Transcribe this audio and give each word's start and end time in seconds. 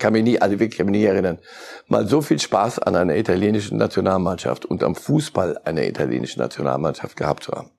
kann 0.00 0.12
mich 0.14 0.24
nie, 0.24 0.40
also 0.40 0.54
wirklich, 0.58 0.72
ich 0.72 0.78
kann 0.78 0.86
mich 0.86 1.00
nie 1.00 1.04
erinnern, 1.04 1.38
mal 1.86 2.08
so 2.08 2.20
viel 2.22 2.40
Spaß 2.40 2.80
an 2.80 2.96
einer 2.96 3.16
italienischen 3.16 3.78
Nationalmannschaft 3.78 4.64
und 4.64 4.82
am 4.82 4.96
Fußball 4.96 5.58
einer 5.64 5.84
italienischen 5.84 6.40
Nationalmannschaft 6.40 7.16
gehabt 7.16 7.44
zu 7.44 7.52
haben. 7.52 7.70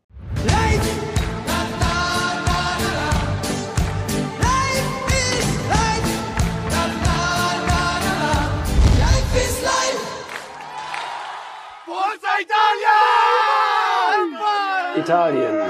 Italien. 14.95 15.61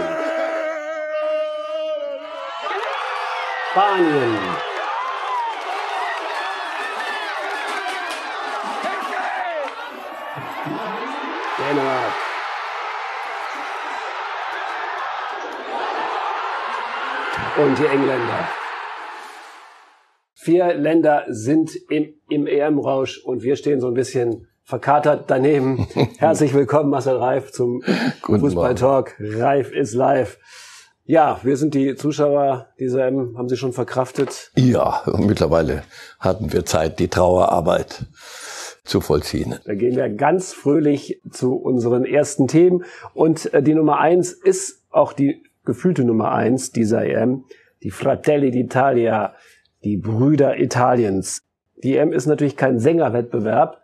Spanien. 3.71 4.70
Dänemark. 11.71 12.11
Und 17.57 17.79
die 17.79 17.85
Engländer. 17.85 18.48
Vier 20.34 20.73
Länder 20.73 21.26
sind 21.29 21.71
im, 21.89 22.15
im 22.29 22.48
EM-Rausch 22.48 23.23
und 23.23 23.43
wir 23.43 23.55
stehen 23.55 23.79
so 23.79 23.88
ein 23.88 23.93
bisschen 23.93 24.48
verkatert 24.63 25.26
daneben. 25.27 25.88
Herzlich 26.17 26.53
willkommen, 26.53 26.89
Marcel 26.89 27.17
Reif, 27.17 27.52
zum 27.52 27.81
Fußball-Talk. 28.23 29.15
Reif 29.20 29.71
ist 29.71 29.93
live. 29.93 30.40
Ja, 31.05 31.40
wir 31.43 31.57
sind 31.57 31.73
die 31.73 31.95
Zuschauer 31.95 32.67
dieser 32.79 33.05
M. 33.05 33.35
Haben 33.38 33.49
Sie 33.49 33.57
schon 33.57 33.73
verkraftet? 33.73 34.51
Ja, 34.55 35.03
mittlerweile 35.17 35.84
hatten 36.20 36.51
wir 36.51 36.65
Zeit, 36.65 36.99
die 36.99 37.07
Trauerarbeit 37.07 38.05
zu 38.84 39.02
vollziehen. 39.02 39.55
Da 39.66 39.76
gehen 39.76 39.95
wir 39.95 40.09
ganz 40.09 40.54
fröhlich 40.54 41.21
zu 41.29 41.55
unseren 41.55 42.05
ersten 42.05 42.48
Themen. 42.48 42.84
Und 43.13 43.54
äh, 43.54 43.62
die 43.62 43.76
Nummer 43.76 43.99
eins 43.99 44.32
ist 44.32 44.84
auch 44.90 45.13
die 45.13 45.43
gefühlte 45.65 46.04
Nummer 46.04 46.32
eins 46.32 46.71
dieser 46.71 47.05
EM. 47.05 47.46
Die 47.84 47.91
Fratelli 47.91 48.49
d'Italia, 48.49 49.32
die 49.84 49.98
Brüder 49.98 50.59
Italiens. 50.59 51.41
Die 51.84 51.98
EM 51.98 52.12
ist 52.12 52.27
natürlich 52.27 52.57
kein 52.57 52.79
Sängerwettbewerb, 52.79 53.82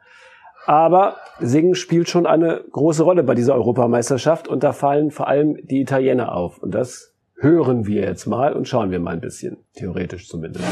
aber 0.66 1.18
Singen 1.40 1.76
spielt 1.76 2.10
schon 2.10 2.26
eine 2.26 2.64
große 2.72 3.04
Rolle 3.04 3.24
bei 3.24 3.34
dieser 3.34 3.56
Europameisterschaft 3.56 4.48
und 4.48 4.64
da 4.64 4.74
fallen 4.74 5.12
vor 5.12 5.28
allem 5.28 5.58
die 5.66 5.82
Italiener 5.82 6.36
auf. 6.36 6.60
Und 6.60 6.76
das 6.76 7.16
hören 7.40 7.88
wir 7.88 8.02
jetzt 8.02 8.28
mal 8.28 8.54
und 8.54 8.68
schauen 8.68 8.92
wir 8.92 9.00
mal 9.00 9.14
ein 9.14 9.22
bisschen, 9.22 9.58
theoretisch 9.74 10.28
zumindest. 10.28 10.66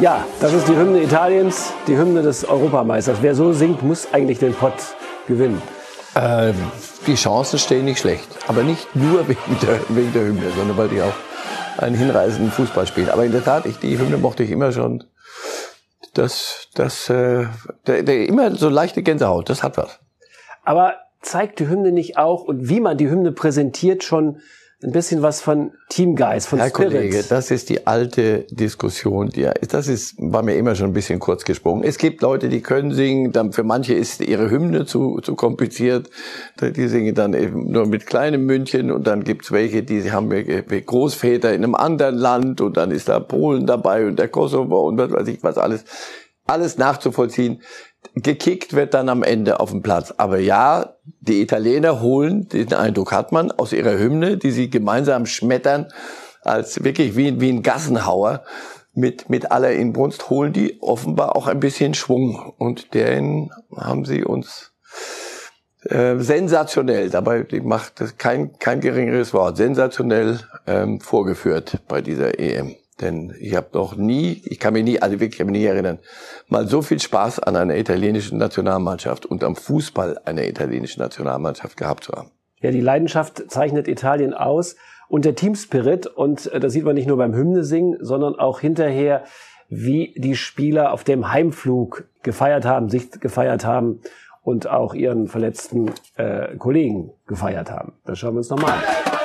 Ja, 0.00 0.26
das 0.40 0.54
ist 0.54 0.66
die 0.66 0.74
Hymne 0.74 1.02
Italiens, 1.02 1.74
die 1.86 1.94
Hymne 1.94 2.22
des 2.22 2.46
Europameisters. 2.48 3.18
Wer 3.20 3.34
so 3.34 3.52
singt, 3.52 3.82
muss 3.82 4.10
eigentlich 4.14 4.38
den 4.38 4.54
Pott 4.54 4.72
gewinnen. 5.26 5.60
Ähm, 6.16 6.54
die 7.06 7.16
Chancen 7.16 7.58
stehen 7.58 7.84
nicht 7.84 7.98
schlecht, 7.98 8.26
aber 8.48 8.62
nicht 8.62 8.96
nur 8.96 9.28
wegen 9.28 9.58
der, 9.60 9.78
wegen 9.90 10.12
der 10.14 10.22
Hymne, 10.22 10.50
sondern 10.56 10.78
weil 10.78 10.88
die 10.88 11.02
auch 11.02 11.12
einen 11.76 11.96
hinreißenden 11.96 12.50
Fußball 12.50 12.86
spielen. 12.86 13.10
Aber 13.10 13.26
in 13.26 13.32
der 13.32 13.44
Tat, 13.44 13.66
ich, 13.66 13.78
die 13.78 13.98
Hymne 13.98 14.16
mochte 14.16 14.42
ich 14.42 14.50
immer 14.50 14.72
schon. 14.72 15.04
Das, 16.14 16.68
das, 16.74 17.10
äh, 17.10 17.44
der, 17.86 18.02
der 18.02 18.26
immer 18.26 18.54
so 18.54 18.70
leichte 18.70 19.02
Gänsehaut, 19.02 19.50
das 19.50 19.62
hat 19.62 19.76
was. 19.76 20.00
Aber 20.64 20.94
zeigt 21.20 21.60
die 21.60 21.68
Hymne 21.68 21.92
nicht 21.92 22.16
auch 22.16 22.44
und 22.44 22.70
wie 22.70 22.80
man 22.80 22.96
die 22.96 23.10
Hymne 23.10 23.32
präsentiert 23.32 24.02
schon 24.02 24.40
ein 24.82 24.92
bisschen 24.92 25.20
was 25.20 25.42
von 25.42 25.72
Teamgeist, 25.90 26.48
von 26.48 26.58
Herr 26.58 26.68
Spirit. 26.68 26.92
Kollege, 26.92 27.24
das 27.28 27.50
ist 27.50 27.68
die 27.68 27.86
alte 27.86 28.46
Diskussion, 28.50 29.28
die 29.28 29.48
das 29.68 29.88
ist 29.88 30.14
war 30.18 30.42
mir 30.42 30.56
immer 30.56 30.74
schon 30.74 30.88
ein 30.88 30.92
bisschen 30.94 31.18
kurz 31.18 31.44
gesprungen. 31.44 31.84
Es 31.84 31.98
gibt 31.98 32.22
Leute, 32.22 32.48
die 32.48 32.62
können 32.62 32.92
singen, 32.92 33.32
dann 33.32 33.52
für 33.52 33.62
manche 33.62 33.92
ist 33.92 34.20
ihre 34.20 34.50
Hymne 34.50 34.86
zu, 34.86 35.20
zu 35.20 35.34
kompliziert, 35.34 36.08
die 36.60 36.88
singen 36.88 37.14
dann 37.14 37.34
eben 37.34 37.70
nur 37.70 37.86
mit 37.86 38.06
kleinem 38.06 38.46
Mündchen 38.46 38.90
und 38.90 39.06
dann 39.06 39.22
gibt's 39.22 39.52
welche, 39.52 39.82
die 39.82 40.10
haben 40.10 40.30
Großväter 40.30 41.52
in 41.52 41.62
einem 41.62 41.74
anderen 41.74 42.16
Land 42.16 42.60
und 42.60 42.76
dann 42.76 42.90
ist 42.90 43.08
da 43.08 43.20
Polen 43.20 43.66
dabei 43.66 44.06
und 44.06 44.18
der 44.18 44.28
Kosovo 44.28 44.88
und 44.88 44.96
was 44.96 45.12
weiß 45.12 45.28
ich 45.28 45.42
was 45.42 45.58
alles 45.58 45.84
alles 46.46 46.78
nachzuvollziehen 46.78 47.60
gekickt 48.14 48.72
wird 48.74 48.94
dann 48.94 49.08
am 49.08 49.22
Ende 49.22 49.60
auf 49.60 49.70
dem 49.70 49.82
Platz. 49.82 50.14
Aber 50.16 50.38
ja, 50.38 50.94
die 51.20 51.40
Italiener 51.42 52.00
holen, 52.00 52.48
den 52.48 52.72
Eindruck 52.74 53.12
hat 53.12 53.32
man, 53.32 53.50
aus 53.50 53.72
ihrer 53.72 53.98
Hymne, 53.98 54.36
die 54.36 54.50
sie 54.50 54.70
gemeinsam 54.70 55.26
schmettern, 55.26 55.88
als 56.42 56.82
wirklich 56.82 57.16
wie, 57.16 57.40
wie 57.40 57.50
ein 57.50 57.62
Gassenhauer 57.62 58.44
mit, 58.94 59.28
mit 59.28 59.52
aller 59.52 59.72
Inbrunst, 59.72 60.30
holen 60.30 60.52
die 60.52 60.80
offenbar 60.80 61.36
auch 61.36 61.46
ein 61.46 61.60
bisschen 61.60 61.94
Schwung. 61.94 62.54
Und 62.58 62.94
den 62.94 63.50
haben 63.76 64.04
sie 64.04 64.24
uns 64.24 64.72
äh, 65.84 66.18
sensationell, 66.18 67.10
dabei 67.10 67.46
macht 67.62 68.00
das 68.00 68.18
kein, 68.18 68.58
kein 68.58 68.80
geringeres 68.80 69.32
Wort, 69.32 69.56
sensationell 69.56 70.40
ähm, 70.66 71.00
vorgeführt 71.00 71.78
bei 71.88 72.02
dieser 72.02 72.38
EM. 72.38 72.76
Denn 73.00 73.34
ich 73.38 73.54
habe 73.56 73.68
noch 73.72 73.96
nie, 73.96 74.42
ich 74.44 74.58
kann 74.58 74.74
mich 74.74 74.84
nie, 74.84 75.00
also 75.00 75.14
wirklich, 75.14 75.32
ich 75.32 75.38
kann 75.38 75.46
mich 75.46 75.60
nie 75.60 75.66
erinnern, 75.66 75.98
mal 76.48 76.66
so 76.66 76.82
viel 76.82 77.00
Spaß 77.00 77.40
an 77.40 77.56
einer 77.56 77.76
italienischen 77.76 78.38
Nationalmannschaft 78.38 79.26
und 79.26 79.42
am 79.42 79.56
Fußball 79.56 80.18
einer 80.24 80.46
italienischen 80.46 81.00
Nationalmannschaft 81.00 81.76
gehabt 81.76 82.04
zu 82.04 82.12
haben. 82.12 82.30
Ja, 82.60 82.70
die 82.70 82.80
Leidenschaft 82.80 83.50
zeichnet 83.50 83.88
Italien 83.88 84.34
aus 84.34 84.76
und 85.08 85.24
der 85.24 85.34
Teamspirit. 85.34 86.06
Und 86.06 86.52
äh, 86.52 86.60
das 86.60 86.72
sieht 86.72 86.84
man 86.84 86.94
nicht 86.94 87.08
nur 87.08 87.16
beim 87.16 87.34
Hymne 87.34 87.64
singen, 87.64 87.96
sondern 88.00 88.36
auch 88.36 88.60
hinterher, 88.60 89.24
wie 89.68 90.14
die 90.16 90.36
Spieler 90.36 90.92
auf 90.92 91.04
dem 91.04 91.32
Heimflug 91.32 92.04
gefeiert 92.22 92.64
haben, 92.64 92.88
sich 92.88 93.10
gefeiert 93.12 93.64
haben 93.64 94.00
und 94.42 94.68
auch 94.68 94.94
ihren 94.94 95.28
verletzten 95.28 95.92
äh, 96.16 96.56
Kollegen 96.56 97.12
gefeiert 97.26 97.70
haben. 97.70 97.92
Das 98.04 98.18
schauen 98.18 98.34
wir 98.34 98.38
uns 98.38 98.50
nochmal 98.50 98.72
an. 98.72 99.19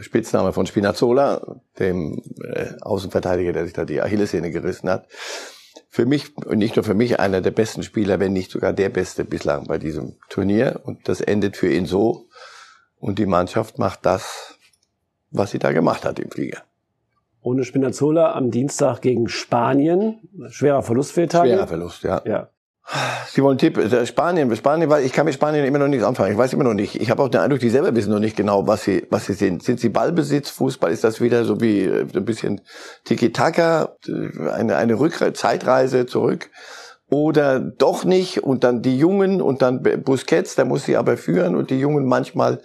Spitzname 0.00 0.52
von 0.52 0.66
Spinazzola, 0.66 1.60
dem 1.78 2.22
äh, 2.42 2.72
Außenverteidiger, 2.80 3.52
der 3.52 3.64
sich 3.64 3.72
da 3.72 3.84
die 3.84 4.00
Achillessehne 4.00 4.50
gerissen 4.50 4.88
hat. 4.88 5.06
Für 5.88 6.06
mich, 6.06 6.36
und 6.36 6.58
nicht 6.58 6.76
nur 6.76 6.84
für 6.84 6.94
mich, 6.94 7.18
einer 7.18 7.40
der 7.40 7.50
besten 7.50 7.82
Spieler, 7.82 8.20
wenn 8.20 8.32
nicht 8.32 8.50
sogar 8.50 8.72
der 8.72 8.88
beste 8.88 9.24
bislang 9.24 9.66
bei 9.66 9.78
diesem 9.78 10.16
Turnier. 10.28 10.80
Und 10.84 11.08
das 11.08 11.20
endet 11.20 11.56
für 11.56 11.72
ihn 11.72 11.86
so. 11.86 12.28
Und 12.98 13.18
die 13.18 13.26
Mannschaft 13.26 13.78
macht 13.78 14.06
das, 14.06 14.58
was 15.30 15.50
sie 15.50 15.58
da 15.58 15.72
gemacht 15.72 16.04
hat 16.04 16.18
im 16.18 16.30
Flieger. 16.30 16.62
Ohne 17.42 17.64
Spinazzola 17.64 18.32
am 18.34 18.50
Dienstag 18.50 19.00
gegen 19.00 19.28
Spanien. 19.28 20.28
Schwerer 20.48 20.82
Verlust 20.82 21.12
für 21.12 21.22
Italien. 21.22 21.56
Schwerer 21.56 21.68
Verlust, 21.68 22.02
ja. 22.02 22.22
ja. 22.26 22.50
Sie 23.28 23.42
wollen 23.42 23.58
Tipp, 23.58 23.78
Spanien, 24.04 24.54
Spanien, 24.56 24.90
weil 24.90 25.04
ich 25.04 25.12
kann 25.12 25.24
mit 25.24 25.34
Spanien 25.34 25.64
immer 25.64 25.78
noch 25.78 25.86
nichts 25.86 26.04
anfangen. 26.04 26.32
Ich 26.32 26.38
weiß 26.38 26.52
immer 26.52 26.64
noch 26.64 26.74
nicht. 26.74 27.00
Ich 27.00 27.10
habe 27.10 27.22
auch 27.22 27.28
den 27.28 27.40
Eindruck, 27.40 27.60
die 27.60 27.70
selber 27.70 27.94
wissen 27.94 28.10
noch 28.10 28.18
nicht 28.18 28.36
genau, 28.36 28.66
was 28.66 28.82
sie, 28.82 29.06
was 29.10 29.26
sie 29.26 29.34
sind. 29.34 29.62
Sind 29.62 29.78
sie 29.78 29.88
Ballbesitz, 29.88 30.50
Fußball? 30.50 30.90
Ist 30.90 31.04
das 31.04 31.20
wieder 31.20 31.44
so 31.44 31.60
wie 31.60 31.84
äh, 31.84 32.06
ein 32.14 32.24
bisschen 32.24 32.60
Tiki-Taka, 33.04 33.96
eine, 34.52 34.76
eine 34.76 34.98
Rückreise, 34.98 35.32
Zeitreise 35.34 36.06
zurück? 36.06 36.50
Oder 37.08 37.60
doch 37.60 38.04
nicht? 38.04 38.42
Und 38.42 38.64
dann 38.64 38.82
die 38.82 38.98
Jungen 38.98 39.40
und 39.40 39.62
dann 39.62 39.82
Busquets, 39.82 40.54
der 40.56 40.64
muss 40.64 40.84
sie 40.84 40.96
aber 40.96 41.16
führen 41.16 41.56
und 41.56 41.70
die 41.70 41.78
Jungen 41.78 42.06
manchmal 42.06 42.60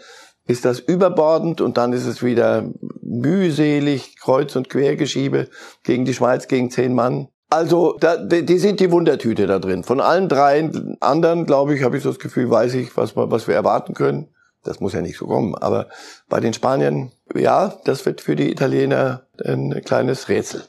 ist 0.48 0.66
das 0.66 0.80
überbordend 0.80 1.62
und 1.62 1.78
dann 1.78 1.94
ist 1.94 2.06
es 2.06 2.24
wieder 2.24 2.70
mühselig, 3.02 4.18
Kreuz- 4.20 4.56
und 4.56 4.70
Quergeschiebe 4.70 5.50
gegen 5.84 6.06
die 6.06 6.14
Schweiz, 6.14 6.48
gegen 6.48 6.70
zehn 6.70 6.94
Mann. 6.94 7.30
Also, 7.56 7.96
da, 7.98 8.18
die 8.18 8.58
sind 8.58 8.82
die 8.82 8.92
Wundertüte 8.92 9.48
da 9.48 9.60
drin. 9.60 9.86
Von 9.86 10.02
allen 10.02 10.28
drei 10.28 10.70
anderen, 11.00 11.46
glaube 11.46 11.74
ich, 11.74 11.84
habe 11.84 11.96
ich 11.96 12.04
so 12.04 12.10
das 12.10 12.20
Gefühl, 12.20 12.50
weiß 12.50 12.74
ich, 12.74 12.98
was, 12.98 13.16
was 13.16 13.48
wir 13.48 13.56
erwarten 13.56 13.94
können. 13.94 14.28
Das 14.64 14.82
muss 14.82 14.92
ja 14.92 15.02
nicht 15.02 15.18
so 15.18 15.26
kommen. 15.28 15.56
Aber 15.56 15.88
bei 16.28 16.42
den 16.42 16.52
Spaniern, 16.52 17.14
ja, 17.34 17.74
das 17.86 18.06
wird 18.06 18.20
für 18.20 18.36
die 18.36 18.52
Italiener 18.52 19.22
ein 19.42 19.82
kleines 19.86 20.28
Rätsel. 20.28 20.64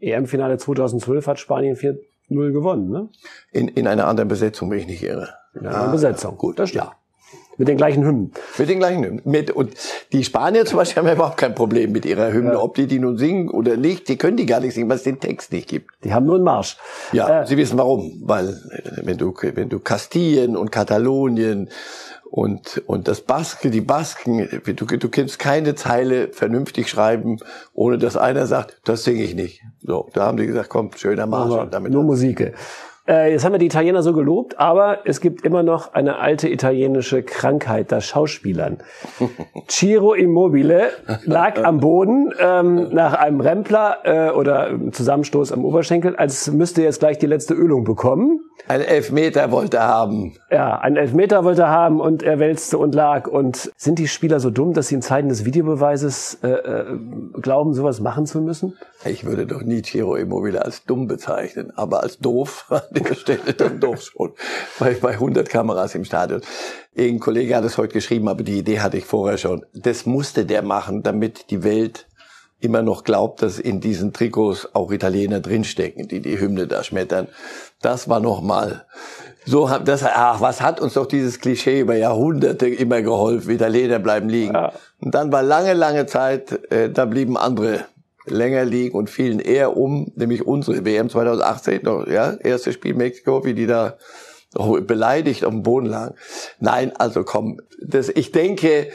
EM-Finale 0.00 0.56
2012 0.56 1.26
hat 1.26 1.38
Spanien 1.38 1.76
4-0 1.76 1.98
gewonnen, 2.30 2.88
ne? 2.88 3.08
In, 3.50 3.68
in 3.68 3.86
einer 3.86 4.06
anderen 4.06 4.28
Besetzung, 4.28 4.70
wenn 4.70 4.78
ich 4.78 4.86
nicht 4.86 5.02
irre. 5.02 5.34
In 5.52 5.66
einer 5.66 5.74
anderen 5.74 5.92
Besetzung. 5.92 6.38
Gut, 6.38 6.58
das 6.58 6.70
stimmt. 6.70 6.86
Ja. 6.86 6.96
Mit 7.58 7.68
den 7.68 7.76
gleichen 7.76 8.04
Hymnen. 8.04 8.32
Mit 8.58 8.68
den 8.68 8.78
gleichen 8.78 9.04
Hymnen. 9.04 9.22
Mit, 9.24 9.50
und 9.50 9.74
die 10.12 10.24
Spanier 10.24 10.64
zum 10.64 10.78
Beispiel 10.78 11.00
haben 11.00 11.06
ja 11.06 11.14
überhaupt 11.14 11.36
kein 11.36 11.54
Problem 11.54 11.92
mit 11.92 12.04
ihrer 12.06 12.32
Hymne. 12.32 12.54
Ja. 12.54 12.60
Ob 12.60 12.74
die 12.74 12.86
die 12.86 12.98
nun 12.98 13.18
singen 13.18 13.50
oder 13.50 13.76
nicht, 13.76 14.08
die 14.08 14.16
können 14.16 14.36
die 14.36 14.46
gar 14.46 14.60
nicht 14.60 14.74
singen, 14.74 14.88
weil 14.88 14.96
es 14.96 15.02
den 15.02 15.20
Text 15.20 15.52
nicht 15.52 15.68
gibt. 15.68 15.90
Die 16.04 16.12
haben 16.14 16.26
nur 16.26 16.36
einen 16.36 16.44
Marsch. 16.44 16.76
Ja, 17.12 17.42
äh, 17.42 17.46
sie 17.46 17.56
wissen 17.56 17.78
warum. 17.78 18.22
Weil 18.24 18.60
wenn 19.02 19.18
du, 19.18 19.34
wenn 19.54 19.68
du 19.68 19.78
Kastilien 19.80 20.56
und 20.56 20.72
Katalonien 20.72 21.68
und, 22.30 22.82
und 22.86 23.08
das 23.08 23.20
Baske, 23.20 23.70
die 23.70 23.82
Basken, 23.82 24.48
du, 24.64 24.86
du 24.86 25.08
kannst 25.10 25.38
keine 25.38 25.74
Zeile 25.74 26.28
vernünftig 26.32 26.88
schreiben, 26.88 27.38
ohne 27.74 27.98
dass 27.98 28.16
einer 28.16 28.46
sagt, 28.46 28.80
das 28.84 29.04
singe 29.04 29.22
ich 29.22 29.34
nicht. 29.34 29.62
So, 29.82 30.08
da 30.14 30.26
haben 30.26 30.38
die 30.38 30.46
gesagt, 30.46 30.70
komm, 30.70 30.90
schöner 30.96 31.26
Marsch. 31.26 31.68
Damit 31.70 31.92
nur 31.92 32.04
Musik. 32.04 32.54
Äh, 33.08 33.32
jetzt 33.32 33.44
haben 33.44 33.52
wir 33.52 33.58
die 33.58 33.66
Italiener 33.66 34.02
so 34.02 34.12
gelobt, 34.12 34.60
aber 34.60 35.00
es 35.04 35.20
gibt 35.20 35.44
immer 35.44 35.64
noch 35.64 35.92
eine 35.92 36.18
alte 36.18 36.48
italienische 36.48 37.24
Krankheit, 37.24 37.90
das 37.90 38.06
Schauspielern. 38.06 38.78
Ciro 39.68 40.14
Immobile 40.14 40.90
lag 41.24 41.64
am 41.64 41.80
Boden 41.80 42.32
ähm, 42.38 42.90
nach 42.92 43.14
einem 43.14 43.40
Rempler 43.40 43.98
äh, 44.04 44.30
oder 44.30 44.78
Zusammenstoß 44.92 45.50
am 45.50 45.64
Oberschenkel, 45.64 46.14
als 46.14 46.52
müsste 46.52 46.82
er 46.82 46.86
jetzt 46.86 47.00
gleich 47.00 47.18
die 47.18 47.26
letzte 47.26 47.54
Ölung 47.54 47.82
bekommen. 47.82 48.40
Ein 48.68 48.80
Elfmeter 48.80 49.50
wollte 49.50 49.78
er 49.78 49.88
haben. 49.88 50.34
Ja, 50.50 50.78
ein 50.78 50.96
Elfmeter 50.96 51.42
wollte 51.42 51.62
er 51.62 51.70
haben 51.70 52.00
und 52.00 52.22
er 52.22 52.38
wälzte 52.38 52.78
und 52.78 52.94
lag. 52.94 53.26
Und 53.26 53.72
sind 53.76 53.98
die 53.98 54.06
Spieler 54.06 54.38
so 54.38 54.50
dumm, 54.50 54.72
dass 54.72 54.88
sie 54.88 54.94
in 54.94 55.02
Zeiten 55.02 55.28
des 55.28 55.44
Videobeweises 55.44 56.38
äh, 56.44 56.48
äh, 56.48 56.98
glauben, 57.40 57.74
sowas 57.74 58.00
machen 58.00 58.26
zu 58.26 58.40
müssen? 58.40 58.78
Ich 59.04 59.24
würde 59.24 59.46
doch 59.46 59.62
nie 59.62 59.82
Ciro 59.82 60.14
Immobile 60.14 60.64
als 60.64 60.84
dumm 60.84 61.08
bezeichnen, 61.08 61.72
aber 61.74 62.04
als 62.04 62.18
doof 62.18 62.70
der 62.92 63.14
Stelle 63.14 63.54
dann 63.54 63.80
doch 63.80 64.00
schon. 64.00 64.32
Bei, 64.78 64.94
bei 64.94 65.12
100 65.12 65.48
Kameras 65.48 65.94
im 65.94 66.04
Stadion. 66.04 66.42
Irgendein 66.94 67.20
Kollege 67.20 67.56
hat 67.56 67.64
es 67.64 67.78
heute 67.78 67.94
geschrieben, 67.94 68.28
aber 68.28 68.42
die 68.42 68.58
Idee 68.58 68.80
hatte 68.80 68.98
ich 68.98 69.04
vorher 69.04 69.38
schon. 69.38 69.64
Das 69.72 70.06
musste 70.06 70.44
der 70.44 70.62
machen, 70.62 71.02
damit 71.02 71.50
die 71.50 71.64
Welt 71.64 72.06
immer 72.62 72.82
noch 72.82 73.04
glaubt, 73.04 73.42
dass 73.42 73.58
in 73.58 73.80
diesen 73.80 74.12
Trikots 74.12 74.68
auch 74.74 74.92
Italiener 74.92 75.40
drinstecken, 75.40 76.06
die 76.06 76.20
die 76.20 76.38
Hymne 76.38 76.66
da 76.68 76.84
schmettern. 76.84 77.28
Das 77.80 78.08
war 78.08 78.20
noch 78.20 78.40
mal 78.40 78.86
so 79.44 79.68
das 79.84 80.04
ach 80.04 80.40
was 80.40 80.60
hat 80.60 80.80
uns 80.80 80.94
doch 80.94 81.06
dieses 81.06 81.40
Klischee 81.40 81.80
über 81.80 81.96
Jahrhunderte 81.96 82.68
immer 82.68 83.02
geholfen, 83.02 83.50
Italiener 83.50 83.98
bleiben 83.98 84.28
liegen. 84.28 84.54
Ja. 84.54 84.72
Und 85.00 85.14
dann 85.14 85.32
war 85.32 85.42
lange 85.42 85.74
lange 85.74 86.06
Zeit 86.06 86.70
äh, 86.70 86.90
da 86.90 87.04
blieben 87.04 87.36
andere 87.36 87.86
länger 88.26 88.64
liegen 88.64 88.96
und 88.96 89.10
fielen 89.10 89.38
eher 89.38 89.76
um, 89.76 90.12
nämlich 90.14 90.46
unsere 90.46 90.84
WM 90.84 91.08
2018, 91.08 91.82
noch, 91.82 92.06
ja, 92.06 92.34
erstes 92.34 92.74
Spiel 92.74 92.94
Mexiko, 92.94 93.44
wie 93.44 93.54
die 93.54 93.66
da 93.66 93.96
beleidigt 94.86 95.44
auf 95.44 95.52
dem 95.52 95.62
Boden 95.62 95.86
lagen. 95.86 96.14
Nein, 96.60 96.92
also 96.96 97.24
komm, 97.24 97.60
das, 97.82 98.08
ich 98.10 98.32
denke, 98.32 98.88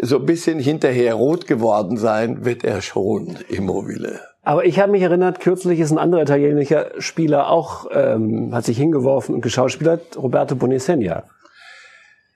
so 0.00 0.18
ein 0.18 0.26
bisschen 0.26 0.58
hinterher 0.58 1.14
rot 1.14 1.46
geworden 1.46 1.96
sein 1.96 2.44
wird 2.44 2.64
er 2.64 2.82
schon, 2.82 3.38
Immobile. 3.48 4.20
Aber 4.42 4.64
ich 4.64 4.78
habe 4.78 4.92
mich 4.92 5.02
erinnert, 5.02 5.40
kürzlich 5.40 5.80
ist 5.80 5.90
ein 5.90 5.98
anderer 5.98 6.22
italienischer 6.22 6.92
Spieler 6.98 7.50
auch, 7.50 7.86
ähm, 7.92 8.54
hat 8.54 8.64
sich 8.64 8.78
hingeworfen 8.78 9.34
und 9.34 9.40
geschauspielert, 9.42 10.16
Roberto 10.16 10.54
Bonisegna. 10.54 11.24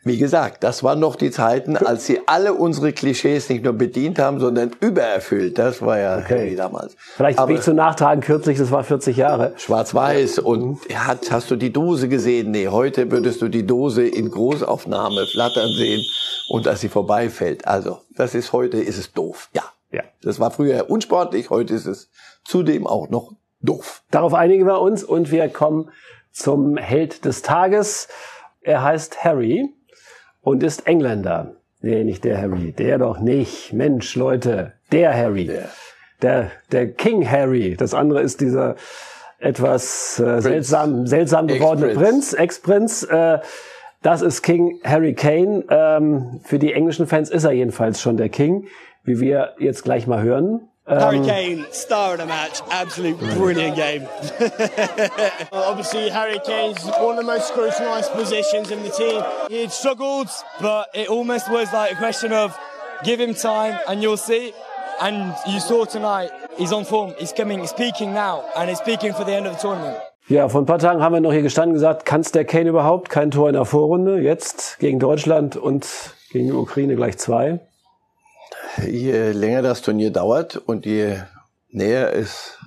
Wie 0.04 0.18
gesagt, 0.18 0.64
das 0.64 0.82
waren 0.82 0.98
noch 0.98 1.14
die 1.14 1.30
Zeiten, 1.30 1.76
als 1.76 2.06
sie 2.06 2.20
alle 2.26 2.54
unsere 2.54 2.92
Klischees 2.92 3.48
nicht 3.48 3.62
nur 3.62 3.72
bedient 3.72 4.18
haben, 4.18 4.40
sondern 4.40 4.72
übererfüllt. 4.80 5.58
Das 5.58 5.80
war 5.80 5.98
ja 5.98 6.18
okay. 6.18 6.56
damals. 6.56 6.96
Vielleicht 6.98 7.38
Aber, 7.38 7.46
bin 7.46 7.56
ich 7.56 7.62
zu 7.62 7.72
nachtragen, 7.72 8.20
kürzlich, 8.20 8.58
das 8.58 8.72
war 8.72 8.82
40 8.82 9.16
Jahre. 9.16 9.52
Schwarz-Weiß. 9.56 10.40
Und 10.40 10.80
hat, 10.92 11.30
hast 11.30 11.52
du 11.52 11.56
die 11.56 11.72
Dose 11.72 12.08
gesehen? 12.08 12.50
Nee, 12.50 12.66
heute 12.66 13.12
würdest 13.12 13.42
du 13.42 13.48
die 13.48 13.64
Dose 13.64 14.04
in 14.04 14.28
Großaufnahme 14.28 15.26
flattern 15.26 15.70
sehen 15.72 16.04
und 16.48 16.66
als 16.66 16.80
sie 16.80 16.88
vorbeifällt. 16.88 17.68
Also, 17.68 17.98
das 18.16 18.34
ist 18.34 18.52
heute, 18.52 18.78
ist 18.78 18.98
es 18.98 19.12
doof. 19.12 19.50
Ja. 19.54 19.62
Ja. 19.92 20.02
Das 20.22 20.40
war 20.40 20.50
früher 20.50 20.90
unsportlich, 20.90 21.50
heute 21.50 21.74
ist 21.74 21.86
es 21.86 22.10
zudem 22.44 22.88
auch 22.88 23.08
noch 23.08 23.34
doof. 23.60 24.02
Darauf 24.10 24.34
einigen 24.34 24.66
wir 24.66 24.80
uns 24.80 25.04
und 25.04 25.30
wir 25.30 25.48
kommen 25.48 25.90
zum 26.32 26.76
Held 26.76 27.24
des 27.24 27.42
Tages. 27.42 28.08
Er 28.62 28.82
heißt 28.82 29.22
Harry 29.22 29.72
und 30.42 30.62
ist 30.62 30.86
Engländer. 30.86 31.56
Nee, 31.80 32.04
nicht 32.04 32.24
der 32.24 32.40
Harry. 32.40 32.72
Der 32.72 32.98
doch 32.98 33.18
nicht. 33.18 33.72
Mensch, 33.72 34.14
Leute. 34.14 34.74
Der 34.92 35.16
Harry. 35.16 35.46
Der, 35.46 35.68
der, 36.20 36.50
der 36.70 36.92
King 36.92 37.28
Harry. 37.28 37.74
Das 37.76 37.94
andere 37.94 38.20
ist 38.20 38.40
dieser 38.40 38.76
etwas 39.38 40.20
äh, 40.20 40.40
seltsam, 40.40 41.06
seltsam 41.06 41.48
gewordene 41.48 41.94
Prinz, 41.94 42.34
Ex-Prinz. 42.34 43.02
Äh, 43.02 43.38
das 44.02 44.22
ist 44.22 44.42
King 44.42 44.78
Harry 44.84 45.14
Kane. 45.14 45.64
Ähm, 45.68 46.40
für 46.44 46.60
die 46.60 46.72
englischen 46.72 47.06
Fans 47.06 47.30
ist 47.30 47.44
er 47.44 47.52
jedenfalls 47.52 48.00
schon 48.00 48.16
der 48.16 48.28
King 48.28 48.66
wie 49.04 49.20
wir 49.20 49.54
jetzt 49.58 49.82
gleich 49.82 50.06
mal 50.06 50.22
hören. 50.22 50.68
Harry 50.86 51.20
Kane, 51.20 51.66
star 51.70 52.14
of 52.14 52.18
the 52.18 52.26
match, 52.26 52.60
absolute 52.70 53.18
brilliant 53.18 53.76
game. 53.76 54.02
Obviously, 55.52 56.08
Harry 56.10 56.40
Kane's 56.44 56.84
one 56.84 57.16
of 57.16 57.24
the 57.24 57.26
most 57.26 57.48
scrutinised 57.48 58.10
positions 58.12 58.70
in 58.70 58.82
the 58.82 58.90
team. 58.90 59.22
He 59.48 59.60
had 59.60 59.70
struggled, 59.70 60.28
but 60.60 60.88
it 60.92 61.08
almost 61.08 61.48
was 61.50 61.72
like 61.72 61.92
a 61.92 61.96
question 61.96 62.32
of 62.32 62.58
give 63.04 63.20
him 63.20 63.34
time 63.34 63.78
and 63.86 64.02
you'll 64.02 64.16
see. 64.16 64.52
And 65.00 65.34
you 65.48 65.60
saw 65.60 65.84
tonight, 65.84 66.30
he's 66.58 66.72
on 66.72 66.84
form, 66.84 67.14
he's 67.18 67.32
coming, 67.32 67.60
he's 67.60 67.72
peaking 67.72 68.12
now, 68.12 68.44
and 68.56 68.68
he's 68.68 68.80
peaking 68.80 69.14
for 69.14 69.24
the 69.24 69.34
end 69.34 69.46
of 69.46 69.54
the 69.54 69.60
tournament. 69.60 69.98
Ja, 70.28 70.48
vor 70.48 70.62
ein 70.62 70.66
paar 70.66 70.78
Tagen 70.78 71.02
haben 71.02 71.14
wir 71.14 71.20
noch 71.20 71.32
hier 71.32 71.42
gestanden 71.42 71.70
und 71.70 71.74
gesagt, 71.74 72.04
kannst 72.04 72.34
der 72.34 72.44
Kane 72.44 72.68
überhaupt? 72.68 73.08
Kein 73.08 73.30
Tor 73.30 73.48
in 73.48 73.54
der 73.54 73.64
Vorrunde. 73.64 74.20
Jetzt 74.20 74.78
gegen 74.78 74.98
Deutschland 75.00 75.56
und 75.56 75.86
gegen 76.30 76.46
die 76.46 76.52
Ukraine 76.52 76.94
gleich 76.94 77.18
zwei 77.18 77.60
je 78.78 79.32
länger 79.32 79.62
das 79.62 79.82
Turnier 79.82 80.10
dauert 80.10 80.56
und 80.56 80.86
je 80.86 81.18
näher 81.68 82.14
es 82.14 82.58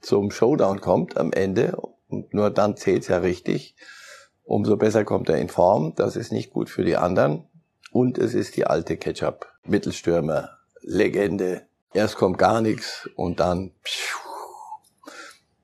zum 0.00 0.30
Showdown 0.30 0.80
kommt 0.80 1.16
am 1.16 1.32
Ende, 1.32 1.76
und 2.08 2.32
nur 2.32 2.50
dann 2.50 2.76
zählt's 2.76 3.08
ja 3.08 3.18
richtig, 3.18 3.76
umso 4.44 4.76
besser 4.76 5.04
kommt 5.04 5.28
er 5.28 5.36
in 5.36 5.48
Form. 5.48 5.94
Das 5.94 6.16
ist 6.16 6.32
nicht 6.32 6.52
gut 6.52 6.70
für 6.70 6.84
die 6.84 6.96
anderen. 6.96 7.44
Und 7.90 8.18
es 8.18 8.34
ist 8.34 8.56
die 8.56 8.66
alte 8.66 8.96
Ketchup-Mittelstürmer, 8.96 10.58
Legende. 10.80 11.62
Erst 11.92 12.16
kommt 12.16 12.38
gar 12.38 12.60
nichts 12.60 13.08
und 13.16 13.40
dann, 13.40 13.72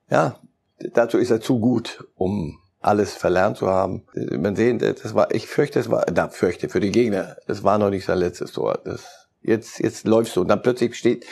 ja, 0.09 0.39
dazu 0.93 1.17
ist 1.17 1.31
er 1.31 1.41
zu 1.41 1.59
gut, 1.59 2.07
um 2.15 2.59
alles 2.79 3.13
verlernt 3.13 3.57
zu 3.57 3.67
haben. 3.67 4.05
Man 4.13 4.55
sehen, 4.55 4.79
das 4.79 5.13
war, 5.13 5.33
ich 5.33 5.47
fürchte, 5.47 5.79
es 5.79 5.89
war, 5.89 6.05
na, 6.13 6.29
fürchte 6.29 6.69
für 6.69 6.79
die 6.79 6.91
Gegner, 6.91 7.37
das 7.47 7.63
war 7.63 7.77
noch 7.77 7.89
nicht 7.89 8.05
sein 8.05 8.17
letztes 8.17 8.51
Tor. 8.51 8.79
Das 8.83 9.24
jetzt, 9.45 9.79
jetzt 9.79 10.05
läufst 10.07 10.35
du. 10.35 10.41
Und 10.41 10.47
dann 10.47 10.61
plötzlich 10.61 10.95
steht, 10.95 11.25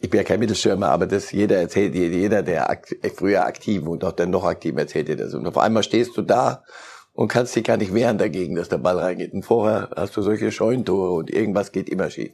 ich 0.00 0.10
bin 0.10 0.18
ja 0.18 0.24
kein 0.24 0.40
Mittelstürmer, 0.40 0.88
aber 0.88 1.06
das 1.06 1.32
jeder 1.32 1.58
erzählt, 1.58 1.94
jeder, 1.94 2.42
der 2.42 2.70
akt, 2.70 2.94
früher 3.16 3.44
aktiv 3.44 3.86
und 3.86 4.04
auch 4.04 4.12
dann 4.12 4.30
noch 4.30 4.44
aktiv 4.44 4.76
erzählt 4.76 5.08
dir 5.08 5.16
das. 5.16 5.34
Und 5.34 5.46
auf 5.46 5.58
einmal 5.58 5.82
stehst 5.82 6.16
du 6.16 6.22
da 6.22 6.64
und 7.12 7.28
kannst 7.28 7.56
dich 7.56 7.64
gar 7.64 7.76
nicht 7.76 7.92
wehren 7.92 8.18
dagegen, 8.18 8.54
dass 8.54 8.68
der 8.68 8.78
Ball 8.78 8.98
reingeht. 8.98 9.32
Und 9.32 9.44
vorher 9.44 9.90
hast 9.96 10.16
du 10.16 10.22
solche 10.22 10.52
Scheuntore 10.52 11.10
und 11.10 11.30
irgendwas 11.30 11.72
geht 11.72 11.88
immer 11.88 12.10
schief. 12.10 12.32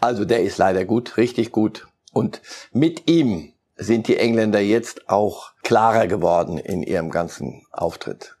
Also 0.00 0.24
der 0.24 0.42
ist 0.42 0.58
leider 0.58 0.84
gut, 0.84 1.16
richtig 1.16 1.52
gut. 1.52 1.86
Und 2.12 2.42
mit 2.72 3.08
ihm 3.08 3.52
sind 3.76 4.08
die 4.08 4.18
Engländer 4.18 4.60
jetzt 4.60 5.08
auch 5.08 5.52
klarer 5.62 6.06
geworden 6.06 6.58
in 6.58 6.82
ihrem 6.82 7.10
ganzen 7.10 7.66
Auftritt. 7.72 8.36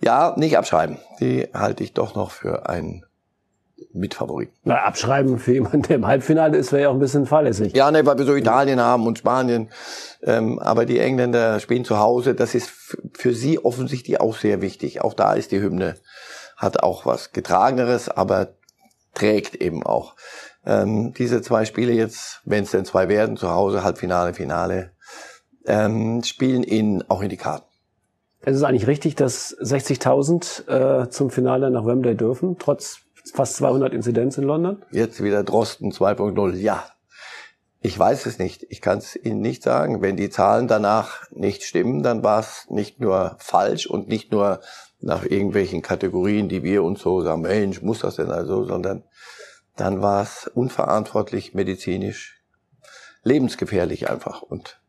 Ja, 0.00 0.34
nicht 0.36 0.58
abschreiben. 0.58 0.98
Die 1.20 1.48
halte 1.54 1.84
ich 1.84 1.92
doch 1.92 2.14
noch 2.14 2.32
für 2.32 2.68
einen 2.68 3.04
Mitfavoriten. 3.92 4.54
Na, 4.64 4.82
abschreiben 4.82 5.38
für 5.38 5.52
jemanden, 5.52 5.82
der 5.82 5.96
im 5.96 6.06
Halbfinale 6.06 6.56
ist, 6.56 6.72
wäre 6.72 6.82
ja 6.82 6.88
auch 6.88 6.94
ein 6.94 7.00
bisschen 7.00 7.26
fahrlässig. 7.26 7.74
Ja, 7.74 7.90
ne, 7.90 8.04
weil 8.06 8.18
wir 8.18 8.24
so 8.24 8.34
Italien 8.34 8.80
haben 8.80 9.06
und 9.06 9.18
Spanien. 9.18 9.70
Ähm, 10.22 10.58
aber 10.58 10.86
die 10.86 10.98
Engländer 10.98 11.60
spielen 11.60 11.84
zu 11.84 11.98
Hause. 11.98 12.34
Das 12.34 12.54
ist 12.54 12.70
für 13.14 13.34
sie 13.34 13.58
offensichtlich 13.58 14.20
auch 14.20 14.36
sehr 14.36 14.60
wichtig. 14.60 15.00
Auch 15.02 15.14
da 15.14 15.34
ist 15.34 15.52
die 15.52 15.60
Hymne, 15.60 15.96
hat 16.56 16.82
auch 16.82 17.06
was 17.06 17.32
Getrageneres, 17.32 18.08
aber 18.08 18.54
trägt 19.14 19.56
eben 19.56 19.82
auch. 19.82 20.16
Ähm, 20.64 21.12
diese 21.14 21.42
zwei 21.42 21.64
Spiele 21.64 21.92
jetzt, 21.92 22.40
wenn 22.44 22.64
es 22.64 22.70
denn 22.70 22.84
zwei 22.84 23.08
werden, 23.08 23.36
zu 23.36 23.50
Hause, 23.50 23.82
Halbfinale, 23.82 24.32
Finale, 24.34 24.92
ähm, 25.66 26.22
spielen 26.22 26.62
ihnen 26.62 27.04
auch 27.08 27.22
in 27.22 27.28
die 27.28 27.36
Karten. 27.36 27.66
Es 28.44 28.56
ist 28.56 28.64
eigentlich 28.64 28.88
richtig, 28.88 29.14
dass 29.14 29.56
60.000 29.58 31.04
äh, 31.04 31.10
zum 31.10 31.30
Finale 31.30 31.70
nach 31.70 31.86
Wembley 31.86 32.16
dürfen, 32.16 32.56
trotz 32.58 32.98
fast 33.34 33.56
200 33.56 33.92
Inzidenz 33.94 34.38
in 34.38 34.44
London? 34.44 34.84
Jetzt 34.90 35.22
wieder 35.22 35.44
Drosten 35.44 35.92
2.0. 35.92 36.56
Ja, 36.56 36.84
ich 37.80 37.98
weiß 37.98 38.26
es 38.26 38.38
nicht. 38.38 38.66
Ich 38.70 38.80
kann 38.80 38.98
es 38.98 39.16
Ihnen 39.16 39.40
nicht 39.40 39.62
sagen. 39.62 40.02
Wenn 40.02 40.16
die 40.16 40.30
Zahlen 40.30 40.68
danach 40.68 41.30
nicht 41.30 41.64
stimmen, 41.64 42.02
dann 42.02 42.22
war 42.22 42.40
es 42.40 42.66
nicht 42.70 43.00
nur 43.00 43.36
falsch 43.38 43.86
und 43.86 44.08
nicht 44.08 44.32
nur 44.32 44.60
nach 45.00 45.24
irgendwelchen 45.24 45.82
Kategorien, 45.82 46.48
die 46.48 46.62
wir 46.62 46.84
uns 46.84 47.02
so 47.02 47.22
sagen, 47.22 47.42
Mensch, 47.42 47.82
muss 47.82 48.00
das 48.00 48.16
denn 48.16 48.30
also, 48.30 48.64
sondern 48.64 49.02
dann 49.76 50.00
war 50.02 50.22
es 50.22 50.46
unverantwortlich 50.54 51.54
medizinisch, 51.54 52.40
lebensgefährlich 53.24 54.10
einfach. 54.10 54.42
Und 54.42 54.80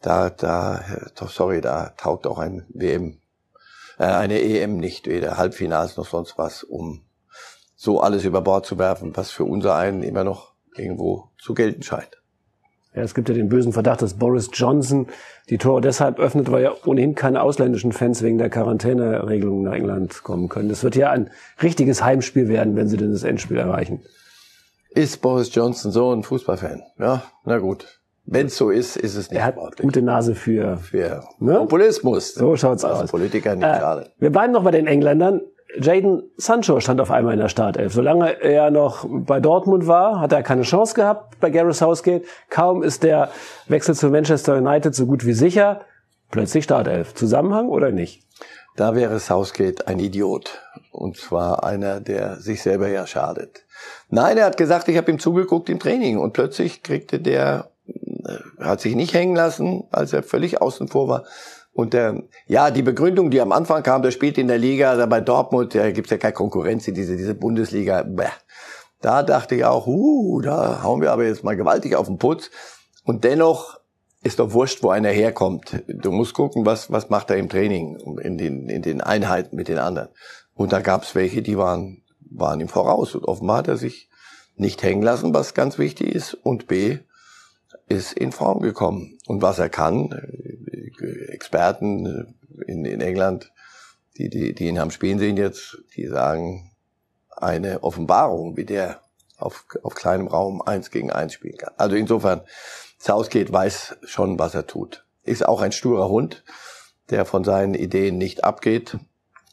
da, 0.00 0.30
da, 0.30 0.84
sorry, 1.14 1.60
da 1.60 1.90
taugt 1.96 2.26
auch 2.26 2.38
ein 2.38 2.66
WM 2.70 3.20
äh, 3.98 4.04
eine 4.04 4.40
EM 4.40 4.76
nicht, 4.76 5.06
weder 5.06 5.36
Halbfinals 5.36 5.96
noch 5.96 6.06
sonst 6.06 6.38
was, 6.38 6.62
um 6.62 7.02
so 7.76 8.00
alles 8.00 8.24
über 8.24 8.40
Bord 8.40 8.66
zu 8.66 8.78
werfen, 8.78 9.12
was 9.14 9.30
für 9.30 9.44
unser 9.44 9.76
einen 9.76 10.02
immer 10.02 10.24
noch 10.24 10.54
irgendwo 10.76 11.28
zu 11.38 11.54
gelten 11.54 11.82
scheint. 11.82 12.10
Ja, 12.94 13.02
es 13.02 13.14
gibt 13.14 13.28
ja 13.28 13.34
den 13.34 13.50
bösen 13.50 13.74
Verdacht, 13.74 14.00
dass 14.00 14.14
Boris 14.14 14.48
Johnson 14.54 15.06
die 15.50 15.58
Tore 15.58 15.82
deshalb 15.82 16.18
öffnet, 16.18 16.50
weil 16.50 16.62
ja 16.62 16.72
ohnehin 16.86 17.14
keine 17.14 17.42
ausländischen 17.42 17.92
Fans 17.92 18.22
wegen 18.22 18.38
der 18.38 18.48
Quarantäneregelung 18.48 19.62
nach 19.64 19.74
England 19.74 20.22
kommen 20.22 20.48
können. 20.48 20.70
Das 20.70 20.82
wird 20.82 20.96
ja 20.96 21.10
ein 21.10 21.30
richtiges 21.62 22.02
Heimspiel 22.02 22.48
werden, 22.48 22.74
wenn 22.74 22.88
sie 22.88 22.96
denn 22.96 23.12
das 23.12 23.22
Endspiel 23.22 23.58
erreichen. 23.58 24.02
Ist 24.90 25.20
Boris 25.20 25.54
Johnson 25.54 25.92
so 25.92 26.10
ein 26.14 26.22
Fußballfan? 26.22 26.82
Ja, 26.98 27.22
na 27.44 27.58
gut. 27.58 28.00
Wenn 28.24 28.48
so 28.48 28.70
ist, 28.70 28.96
ist 28.96 29.14
es 29.14 29.30
nicht 29.30 29.38
Er 29.38 29.44
hat 29.44 29.54
sportlich. 29.56 29.84
gute 29.84 30.00
Nase 30.02 30.34
für. 30.34 30.78
für 30.78 31.22
Ne? 31.38 31.52
Populismus. 31.58 32.34
So 32.34 32.56
schaut's 32.56 32.82
aus. 32.84 33.10
Politiker 33.10 33.54
nicht 33.54 33.64
Äh, 33.64 33.78
schade. 33.78 34.10
wir 34.18 34.30
bleiben 34.32 34.52
noch 34.54 34.64
bei 34.64 34.70
den 34.70 34.86
Engländern. 34.86 35.42
Jaden 35.78 36.30
Sancho 36.36 36.80
stand 36.80 37.00
auf 37.00 37.10
einmal 37.10 37.34
in 37.34 37.40
der 37.40 37.48
Startelf. 37.48 37.92
Solange 37.92 38.40
er 38.42 38.70
noch 38.70 39.06
bei 39.08 39.40
Dortmund 39.40 39.86
war, 39.86 40.20
hat 40.20 40.32
er 40.32 40.42
keine 40.42 40.62
Chance 40.62 40.94
gehabt 40.94 41.38
bei 41.40 41.50
Gareth 41.50 41.76
Southgate. 41.76 42.24
Kaum 42.50 42.82
ist 42.82 43.02
der 43.02 43.30
Wechsel 43.66 43.94
zu 43.94 44.08
Manchester 44.08 44.56
United 44.56 44.94
so 44.94 45.06
gut 45.06 45.26
wie 45.26 45.32
sicher. 45.32 45.80
Plötzlich 46.30 46.64
Startelf. 46.64 47.14
Zusammenhang 47.14 47.68
oder 47.68 47.90
nicht? 47.90 48.22
Da 48.76 48.94
wäre 48.94 49.18
Southgate 49.18 49.86
ein 49.86 49.98
Idiot. 49.98 50.60
Und 50.92 51.16
zwar 51.16 51.64
einer, 51.64 52.00
der 52.00 52.36
sich 52.36 52.62
selber 52.62 52.88
ja 52.88 53.06
schadet. 53.06 53.64
Nein, 54.08 54.38
er 54.38 54.46
hat 54.46 54.56
gesagt, 54.56 54.88
ich 54.88 54.96
habe 54.96 55.10
ihm 55.10 55.18
zugeguckt 55.18 55.68
im 55.68 55.78
Training. 55.78 56.18
Und 56.18 56.32
plötzlich 56.32 56.82
kriegte 56.82 57.18
der, 57.18 57.70
äh, 57.86 58.64
hat 58.64 58.80
sich 58.80 58.94
nicht 58.94 59.14
hängen 59.14 59.36
lassen, 59.36 59.84
als 59.90 60.12
er 60.12 60.22
völlig 60.22 60.60
außen 60.60 60.88
vor 60.88 61.08
war. 61.08 61.24
Und 61.76 61.92
der, 61.92 62.22
ja, 62.46 62.70
die 62.70 62.80
Begründung, 62.80 63.30
die 63.30 63.38
am 63.38 63.52
Anfang 63.52 63.82
kam, 63.82 64.00
der 64.00 64.10
spielt 64.10 64.38
in 64.38 64.48
der 64.48 64.56
Liga, 64.56 65.04
bei 65.04 65.20
Dortmund, 65.20 65.74
da 65.74 65.90
gibt's 65.90 66.10
ja 66.10 66.16
keine 66.16 66.32
Konkurrenz 66.32 66.88
in 66.88 66.94
diese, 66.94 67.18
diese 67.18 67.34
Bundesliga. 67.34 68.02
Bäh. 68.02 68.30
Da 69.02 69.22
dachte 69.22 69.56
ich 69.56 69.64
auch, 69.66 69.86
uh, 69.86 70.40
da 70.40 70.82
hauen 70.82 71.02
wir 71.02 71.12
aber 71.12 71.26
jetzt 71.26 71.44
mal 71.44 71.54
gewaltig 71.54 71.94
auf 71.94 72.06
den 72.06 72.16
Putz. 72.16 72.50
Und 73.04 73.24
dennoch 73.24 73.78
ist 74.22 74.38
doch 74.38 74.54
wurscht, 74.54 74.82
wo 74.82 74.88
einer 74.88 75.10
herkommt. 75.10 75.84
Du 75.86 76.12
musst 76.12 76.32
gucken, 76.32 76.64
was, 76.64 76.90
was 76.90 77.10
macht 77.10 77.28
er 77.28 77.36
im 77.36 77.50
Training, 77.50 77.98
in 78.22 78.38
den, 78.38 78.70
in 78.70 78.80
den 78.80 79.02
Einheiten 79.02 79.54
mit 79.54 79.68
den 79.68 79.76
anderen. 79.76 80.08
Und 80.54 80.72
da 80.72 80.80
gab's 80.80 81.14
welche, 81.14 81.42
die 81.42 81.58
waren, 81.58 82.02
waren 82.30 82.58
ihm 82.58 82.68
voraus. 82.68 83.14
Und 83.14 83.24
offenbar 83.24 83.58
hat 83.58 83.68
er 83.68 83.76
sich 83.76 84.08
nicht 84.56 84.82
hängen 84.82 85.02
lassen, 85.02 85.34
was 85.34 85.52
ganz 85.52 85.76
wichtig 85.76 86.14
ist. 86.14 86.32
Und 86.32 86.68
B, 86.68 87.00
ist 87.88 88.12
in 88.14 88.32
Form 88.32 88.60
gekommen. 88.60 89.18
Und 89.26 89.42
was 89.42 89.58
er 89.58 89.68
kann, 89.68 90.12
äh, 90.12 90.65
Experten 91.28 92.34
äh, 92.66 92.70
in, 92.70 92.84
in 92.84 93.00
England, 93.00 93.52
die, 94.16 94.28
die, 94.28 94.54
die 94.54 94.68
ihn 94.68 94.78
haben 94.78 94.90
spielen 94.90 95.18
sehen 95.18 95.36
jetzt, 95.36 95.78
die 95.94 96.06
sagen, 96.06 96.72
eine 97.30 97.82
Offenbarung, 97.82 98.56
wie 98.56 98.64
der 98.64 99.00
auf, 99.38 99.66
auf 99.82 99.94
kleinem 99.94 100.26
Raum 100.26 100.62
eins 100.62 100.90
gegen 100.90 101.10
eins 101.10 101.34
spielen 101.34 101.58
kann. 101.58 101.74
Also 101.76 101.96
insofern, 101.96 102.42
Southgate 102.98 103.52
weiß 103.52 103.98
schon, 104.04 104.38
was 104.38 104.54
er 104.54 104.66
tut. 104.66 105.04
Ist 105.22 105.46
auch 105.46 105.60
ein 105.60 105.72
sturer 105.72 106.08
Hund, 106.08 106.44
der 107.10 107.24
von 107.24 107.44
seinen 107.44 107.74
Ideen 107.74 108.16
nicht 108.16 108.44
abgeht, 108.44 108.96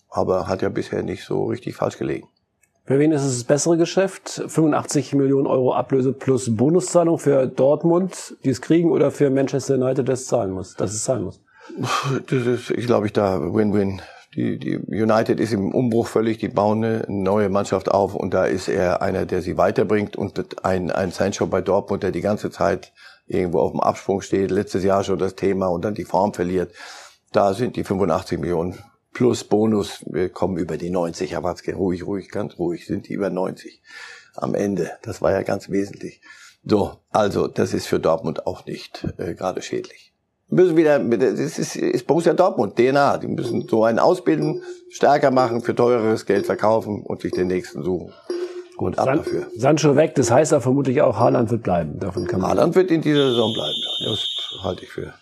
aber 0.10 0.48
hat 0.48 0.62
ja 0.62 0.70
bisher 0.70 1.04
nicht 1.04 1.26
so 1.26 1.46
richtig 1.46 1.76
falsch 1.76 1.98
gelegen. 1.98 2.28
Für 2.86 3.00
wen 3.00 3.14
ist 3.14 3.24
es 3.24 3.36
das 3.36 3.44
bessere 3.46 3.78
Geschäft? 3.78 4.44
85 4.48 5.14
Millionen 5.14 5.48
Euro 5.48 5.74
Ablöse 5.74 6.12
plus 6.12 6.54
Bonuszahlung 6.56 7.18
für 7.18 7.48
Dortmund, 7.48 8.36
die 8.44 8.50
es 8.50 8.62
kriegen, 8.62 8.92
oder 8.92 9.10
für 9.10 9.30
Manchester 9.30 9.76
United, 9.76 10.08
das 10.10 10.26
zahlen 10.26 10.52
muss, 10.52 10.76
das 10.76 10.94
es 10.94 11.04
zahlen 11.04 11.24
muss? 11.24 11.42
Das 12.28 12.46
ist, 12.46 12.72
ich 12.72 12.86
glaube, 12.86 13.08
ich 13.08 13.14
da 13.14 13.40
Win-Win. 13.54 14.02
Die, 14.36 14.58
die 14.58 14.78
United 14.78 15.40
ist 15.40 15.54
im 15.54 15.74
Umbruch 15.74 16.08
völlig, 16.08 16.40
die 16.40 16.48
bauen 16.48 16.84
eine 16.84 17.06
neue 17.08 17.50
Mannschaft 17.50 17.90
auf 17.90 18.16
und 18.16 18.34
da 18.34 18.46
ist 18.46 18.68
er 18.68 19.04
einer, 19.04 19.28
der 19.28 19.44
sie 19.44 19.58
weiterbringt 19.58 20.16
und 20.16 20.66
ein, 20.66 20.90
ein 20.90 21.12
Sancho 21.12 21.46
bei 21.46 21.62
Dortmund, 21.62 22.02
der 22.02 22.12
die 22.12 22.22
ganze 22.22 22.50
Zeit 22.50 22.94
irgendwo 23.28 23.60
auf 23.60 23.72
dem 23.72 23.80
Absprung 23.80 24.22
steht, 24.22 24.50
letztes 24.50 24.84
Jahr 24.84 25.04
schon 25.04 25.20
das 25.20 25.36
Thema 25.36 25.68
und 25.68 25.86
dann 25.86 25.94
die 25.94 26.04
Form 26.04 26.34
verliert. 26.34 26.74
Da 27.32 27.54
sind 27.54 27.76
die 27.76 27.84
85 27.84 28.40
Millionen 28.40 28.80
plus 29.14 29.44
Bonus, 29.44 30.04
wir 30.08 30.30
kommen 30.30 30.58
über 30.58 30.78
die 30.78 30.90
90, 30.90 31.38
aber 31.38 31.56
ruhig, 31.76 32.06
ruhig, 32.06 32.30
ganz 32.30 32.58
ruhig, 32.58 32.88
sind 32.88 33.08
die 33.08 33.14
über 33.14 33.30
90 33.30 33.84
am 34.36 34.56
Ende. 34.56 34.92
Das 35.04 35.22
war 35.22 35.32
ja 35.32 35.44
ganz 35.44 35.70
wesentlich. 35.70 36.22
So, 36.66 36.98
also 37.12 37.48
das 37.48 37.76
ist 37.76 37.86
für 37.86 38.00
Dortmund 38.00 38.48
auch 38.48 38.66
nicht 38.66 39.06
äh, 39.18 39.36
gerade 39.36 39.62
schädlich 39.62 40.13
müssen 40.54 40.78
wieder, 40.78 41.00
das 41.00 41.60
ist, 41.60 41.76
ist 41.76 42.08
Borussia 42.08 42.34
Dortmund, 42.34 42.76
DNA. 42.76 43.18
Die 43.18 43.28
müssen 43.28 43.68
so 43.68 43.84
einen 43.84 44.00
ausbilden, 44.00 44.62
stärker 44.90 45.32
machen, 45.32 45.62
für 45.62 45.76
teureres 45.76 46.26
Geld 46.26 46.46
verkaufen 46.46 47.04
und 47.04 47.22
sich 47.22 47.32
den 47.32 47.48
nächsten 47.48 47.84
suchen. 47.84 48.14
Und 48.78 48.98
ab 48.98 49.06
San 49.06 49.18
dafür. 49.18 49.48
Sancho 49.56 49.96
weg, 49.96 50.16
das 50.16 50.32
heißt 50.32 50.54
aber 50.54 50.62
vermutlich 50.62 51.02
auch, 51.02 51.18
Haaland 51.18 51.52
wird 51.52 51.64
bleiben. 51.64 52.00
Davon 52.00 52.26
kann 52.26 52.42
man 52.42 52.52
Haaland 52.52 52.76
wird 52.76 52.92
in 52.92 53.02
dieser 53.02 53.30
Saison 53.30 53.54
bleiben. 53.54 53.76
Ja. 54.00 54.10
Das 54.12 54.64
halte 54.64 54.84
ich 54.84 54.90
für 54.90 55.14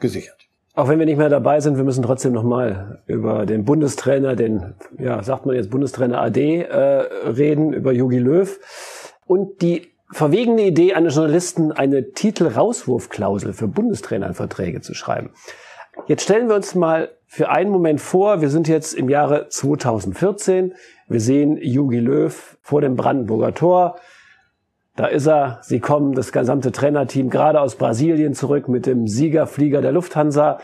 gesichert. 0.00 0.36
Auch 0.74 0.88
wenn 0.88 0.98
wir 1.00 1.06
nicht 1.06 1.18
mehr 1.18 1.28
dabei 1.28 1.60
sind, 1.60 1.76
wir 1.76 1.82
müssen 1.82 2.04
trotzdem 2.04 2.32
nochmal 2.32 3.02
über 3.06 3.46
den 3.46 3.64
Bundestrainer, 3.64 4.36
den, 4.36 4.74
ja, 4.96 5.22
sagt 5.24 5.44
man 5.44 5.56
jetzt 5.56 5.70
Bundestrainer 5.70 6.20
AD, 6.20 6.62
äh, 6.62 6.76
reden, 7.26 7.72
über 7.72 7.92
Jogi 7.92 8.18
Löw. 8.18 8.58
Und 9.26 9.60
die 9.60 9.88
verwegene 10.10 10.62
Idee 10.62 10.94
eines 10.94 11.14
Journalisten, 11.14 11.72
eine 11.72 12.12
Titel-Rauswurfklausel 12.12 13.52
für 13.52 13.68
Bundestrainerverträge 13.68 14.80
zu 14.80 14.94
schreiben. 14.94 15.30
Jetzt 16.06 16.22
stellen 16.22 16.48
wir 16.48 16.54
uns 16.54 16.74
mal 16.74 17.10
für 17.26 17.50
einen 17.50 17.70
Moment 17.70 18.00
vor, 18.00 18.40
wir 18.40 18.48
sind 18.48 18.68
jetzt 18.68 18.94
im 18.94 19.08
Jahre 19.08 19.48
2014, 19.48 20.74
wir 21.08 21.20
sehen 21.20 21.58
Jogi 21.60 21.98
Löw 21.98 22.56
vor 22.62 22.80
dem 22.80 22.96
Brandenburger 22.96 23.54
Tor, 23.54 23.96
da 24.96 25.06
ist 25.06 25.26
er, 25.26 25.60
sie 25.62 25.78
kommen, 25.78 26.12
das 26.14 26.32
gesamte 26.32 26.72
Trainerteam 26.72 27.30
gerade 27.30 27.60
aus 27.60 27.76
Brasilien 27.76 28.34
zurück 28.34 28.68
mit 28.68 28.86
dem 28.86 29.06
Siegerflieger 29.06 29.80
der 29.80 29.92
Lufthansa, 29.92 30.58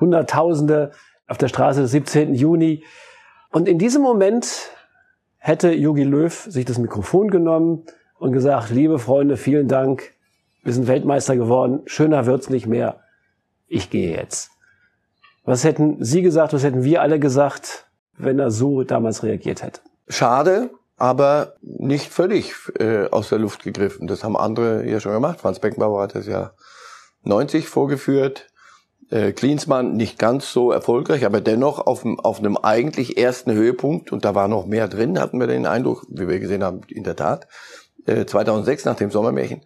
Hunderttausende 0.00 0.90
auf 1.28 1.38
der 1.38 1.46
Straße 1.46 1.82
des 1.82 1.92
17. 1.92 2.34
Juni. 2.34 2.82
Und 3.52 3.68
in 3.68 3.78
diesem 3.78 4.02
Moment 4.02 4.70
hätte 5.38 5.72
Jogi 5.72 6.02
Löw 6.02 6.34
sich 6.48 6.64
das 6.64 6.78
Mikrofon 6.78 7.30
genommen 7.30 7.84
und 8.20 8.32
gesagt, 8.32 8.70
liebe 8.70 8.98
Freunde, 8.98 9.36
vielen 9.36 9.66
Dank, 9.66 10.12
wir 10.62 10.72
sind 10.72 10.86
Weltmeister 10.86 11.36
geworden, 11.36 11.80
schöner 11.86 12.26
wird's 12.26 12.50
nicht 12.50 12.66
mehr, 12.66 13.00
ich 13.66 13.90
gehe 13.90 14.14
jetzt. 14.14 14.50
Was 15.44 15.64
hätten 15.64 16.04
Sie 16.04 16.22
gesagt, 16.22 16.52
was 16.52 16.62
hätten 16.62 16.84
wir 16.84 17.00
alle 17.00 17.18
gesagt, 17.18 17.86
wenn 18.18 18.38
er 18.38 18.50
so 18.50 18.84
damals 18.84 19.22
reagiert 19.22 19.62
hätte? 19.62 19.80
Schade, 20.08 20.70
aber 20.98 21.54
nicht 21.62 22.12
völlig 22.12 22.52
äh, 22.78 23.08
aus 23.08 23.30
der 23.30 23.38
Luft 23.38 23.62
gegriffen. 23.62 24.06
Das 24.06 24.22
haben 24.22 24.36
andere 24.36 24.86
ja 24.86 25.00
schon 25.00 25.12
gemacht. 25.12 25.40
Franz 25.40 25.58
Beckenbauer 25.58 26.02
hat 26.02 26.14
das 26.14 26.26
ja 26.26 26.52
90 27.22 27.68
vorgeführt. 27.68 28.48
Äh, 29.08 29.32
Klinsmann 29.32 29.96
nicht 29.96 30.18
ganz 30.18 30.52
so 30.52 30.70
erfolgreich, 30.70 31.24
aber 31.24 31.40
dennoch 31.40 31.78
auf, 31.78 32.04
auf 32.04 32.38
einem 32.38 32.58
eigentlich 32.58 33.16
ersten 33.16 33.52
Höhepunkt. 33.52 34.12
Und 34.12 34.26
da 34.26 34.34
war 34.34 34.46
noch 34.46 34.66
mehr 34.66 34.88
drin, 34.88 35.18
hatten 35.18 35.40
wir 35.40 35.46
den 35.46 35.64
Eindruck, 35.64 36.06
wie 36.10 36.28
wir 36.28 36.38
gesehen 36.38 36.62
haben, 36.62 36.82
in 36.88 37.04
der 37.04 37.16
Tat. 37.16 37.48
Äh, 38.06 38.24
2006 38.26 38.84
nach 38.84 38.96
dem 38.96 39.10
Sommermärchen. 39.10 39.62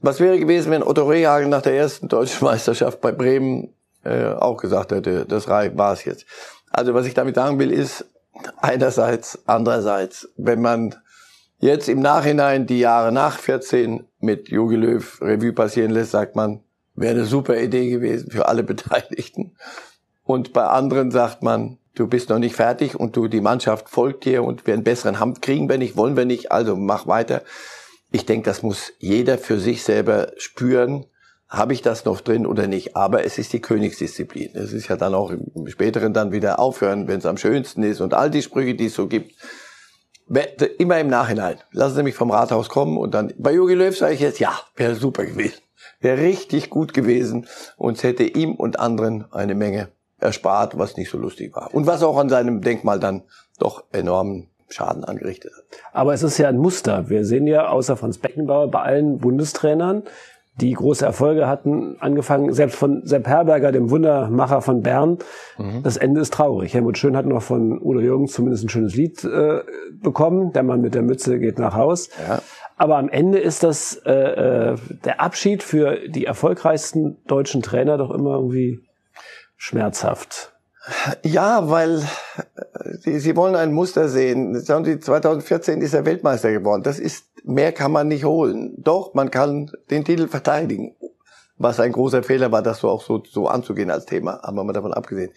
Was 0.00 0.20
wäre 0.20 0.38
gewesen, 0.38 0.70
wenn 0.70 0.82
Otto 0.82 1.06
Rehagel 1.06 1.48
nach 1.48 1.62
der 1.62 1.76
ersten 1.76 2.08
deutschen 2.08 2.44
Meisterschaft 2.46 3.00
bei 3.00 3.12
Bremen 3.12 3.74
äh, 4.04 4.32
auch 4.32 4.56
gesagt 4.56 4.92
hätte, 4.92 5.26
das 5.26 5.46
war 5.48 5.92
es 5.92 6.04
jetzt. 6.04 6.24
Also 6.70 6.94
was 6.94 7.06
ich 7.06 7.14
damit 7.14 7.34
sagen 7.34 7.58
will, 7.58 7.70
ist 7.70 8.06
einerseits, 8.56 9.40
andererseits, 9.46 10.28
wenn 10.36 10.62
man 10.62 10.94
jetzt 11.58 11.88
im 11.88 12.00
Nachhinein 12.00 12.66
die 12.66 12.78
Jahre 12.78 13.12
nach 13.12 13.38
14 13.38 14.06
mit 14.20 14.48
Jogi 14.48 14.76
Löw 14.76 15.20
Revue 15.20 15.52
passieren 15.52 15.90
lässt, 15.90 16.12
sagt 16.12 16.36
man, 16.36 16.62
wäre 16.94 17.14
eine 17.14 17.24
super 17.24 17.58
Idee 17.58 17.90
gewesen 17.90 18.30
für 18.30 18.48
alle 18.48 18.62
Beteiligten. 18.64 19.56
Und 20.24 20.52
bei 20.52 20.64
anderen 20.64 21.10
sagt 21.10 21.42
man, 21.42 21.78
du 22.00 22.06
bist 22.06 22.30
noch 22.30 22.38
nicht 22.38 22.56
fertig 22.56 22.98
und 22.98 23.14
du, 23.14 23.28
die 23.28 23.42
Mannschaft 23.42 23.90
folgt 23.90 24.24
dir 24.24 24.42
und 24.42 24.66
wir 24.66 24.72
einen 24.72 24.84
besseren 24.84 25.20
Hand 25.20 25.42
kriegen 25.42 25.68
wir 25.68 25.76
nicht, 25.76 25.96
wollen 25.96 26.16
wir 26.16 26.24
nicht, 26.24 26.50
also 26.50 26.74
mach 26.74 27.06
weiter. 27.06 27.42
Ich 28.10 28.24
denke, 28.24 28.46
das 28.46 28.62
muss 28.62 28.92
jeder 28.98 29.36
für 29.36 29.60
sich 29.60 29.84
selber 29.84 30.32
spüren. 30.38 31.06
Habe 31.46 31.74
ich 31.74 31.82
das 31.82 32.06
noch 32.06 32.22
drin 32.22 32.46
oder 32.46 32.68
nicht? 32.68 32.96
Aber 32.96 33.24
es 33.24 33.36
ist 33.36 33.52
die 33.52 33.60
Königsdisziplin. 33.60 34.52
Es 34.54 34.72
ist 34.72 34.88
ja 34.88 34.96
dann 34.96 35.14
auch 35.14 35.30
im 35.30 35.66
späteren 35.66 36.14
dann 36.14 36.32
wieder 36.32 36.58
aufhören, 36.58 37.06
wenn 37.06 37.18
es 37.18 37.26
am 37.26 37.36
schönsten 37.36 37.82
ist 37.82 38.00
und 38.00 38.14
all 38.14 38.30
die 38.30 38.42
Sprüche, 38.42 38.74
die 38.74 38.86
es 38.86 38.94
so 38.94 39.06
gibt. 39.06 39.34
Immer 40.78 41.00
im 41.00 41.08
Nachhinein. 41.08 41.58
Lassen 41.72 41.96
Sie 41.96 42.02
mich 42.02 42.14
vom 42.14 42.30
Rathaus 42.30 42.68
kommen 42.68 42.96
und 42.96 43.14
dann, 43.14 43.34
bei 43.36 43.52
Jogi 43.52 43.74
Löw 43.74 43.96
sage 43.96 44.14
ich 44.14 44.20
jetzt, 44.20 44.38
ja, 44.40 44.58
wäre 44.76 44.94
super 44.94 45.26
gewesen. 45.26 45.58
Wäre 46.00 46.22
richtig 46.22 46.70
gut 46.70 46.94
gewesen 46.94 47.46
und 47.76 48.02
hätte 48.02 48.22
ihm 48.22 48.54
und 48.54 48.78
anderen 48.78 49.30
eine 49.32 49.54
Menge 49.54 49.88
erspart, 50.20 50.78
was 50.78 50.96
nicht 50.96 51.10
so 51.10 51.18
lustig 51.18 51.54
war. 51.54 51.72
Und 51.72 51.86
was 51.86 52.02
auch 52.02 52.16
an 52.16 52.28
seinem 52.28 52.60
Denkmal 52.60 53.00
dann 53.00 53.22
doch 53.58 53.84
enormen 53.92 54.48
Schaden 54.68 55.04
angerichtet 55.04 55.52
hat. 55.56 55.64
Aber 55.92 56.14
es 56.14 56.22
ist 56.22 56.38
ja 56.38 56.48
ein 56.48 56.58
Muster. 56.58 57.08
Wir 57.08 57.24
sehen 57.24 57.46
ja 57.46 57.68
außer 57.68 57.96
Franz 57.96 58.18
Beckenbauer 58.18 58.70
bei 58.70 58.80
allen 58.80 59.18
Bundestrainern, 59.18 60.04
die 60.60 60.72
große 60.72 61.04
Erfolge 61.04 61.48
hatten, 61.48 61.96
angefangen 62.00 62.52
selbst 62.52 62.76
von 62.76 63.02
Sepp 63.04 63.26
Herberger, 63.26 63.72
dem 63.72 63.90
Wundermacher 63.90 64.60
von 64.60 64.82
Bern. 64.82 65.18
Mhm. 65.58 65.82
Das 65.82 65.96
Ende 65.96 66.20
ist 66.20 66.32
traurig. 66.34 66.74
Helmut 66.74 66.98
Schön 66.98 67.16
hat 67.16 67.26
noch 67.26 67.42
von 67.42 67.80
Udo 67.80 68.00
Jürgens 68.00 68.32
zumindest 68.32 68.64
ein 68.64 68.68
schönes 68.68 68.94
Lied 68.94 69.24
äh, 69.24 69.60
bekommen. 70.02 70.52
Der 70.52 70.62
Mann 70.62 70.80
mit 70.80 70.94
der 70.94 71.02
Mütze 71.02 71.38
geht 71.38 71.58
nach 71.58 71.74
Haus. 71.74 72.10
Ja. 72.28 72.42
Aber 72.76 72.98
am 72.98 73.08
Ende 73.08 73.38
ist 73.38 73.62
das 73.62 74.00
äh, 74.06 74.12
äh, 74.12 74.76
der 75.04 75.20
Abschied 75.20 75.62
für 75.62 76.08
die 76.08 76.26
erfolgreichsten 76.26 77.18
deutschen 77.26 77.62
Trainer 77.62 77.98
doch 77.98 78.10
immer 78.10 78.36
irgendwie 78.36 78.80
schmerzhaft. 79.60 80.52
Ja, 81.22 81.68
weil 81.68 81.98
äh, 81.98 82.96
sie, 82.98 83.20
sie 83.20 83.36
wollen 83.36 83.54
ein 83.54 83.72
Muster 83.72 84.08
sehen. 84.08 84.58
Sagen 84.58 84.86
Sie, 84.86 84.98
2014 84.98 85.82
ist 85.82 85.92
er 85.92 86.06
Weltmeister 86.06 86.50
geworden. 86.50 86.82
Das 86.82 86.98
ist, 86.98 87.26
mehr 87.44 87.72
kann 87.72 87.92
man 87.92 88.08
nicht 88.08 88.24
holen. 88.24 88.74
Doch, 88.78 89.12
man 89.12 89.30
kann 89.30 89.70
den 89.90 90.04
Titel 90.04 90.28
verteidigen. 90.28 90.96
Was 91.58 91.78
ein 91.78 91.92
großer 91.92 92.22
Fehler 92.22 92.50
war, 92.50 92.62
das 92.62 92.78
so 92.78 92.88
auch 92.88 93.02
so, 93.02 93.22
so 93.30 93.48
anzugehen 93.48 93.90
als 93.90 94.06
Thema. 94.06 94.40
Haben 94.42 94.56
wir 94.56 94.64
mal 94.64 94.72
davon 94.72 94.94
abgesehen. 94.94 95.32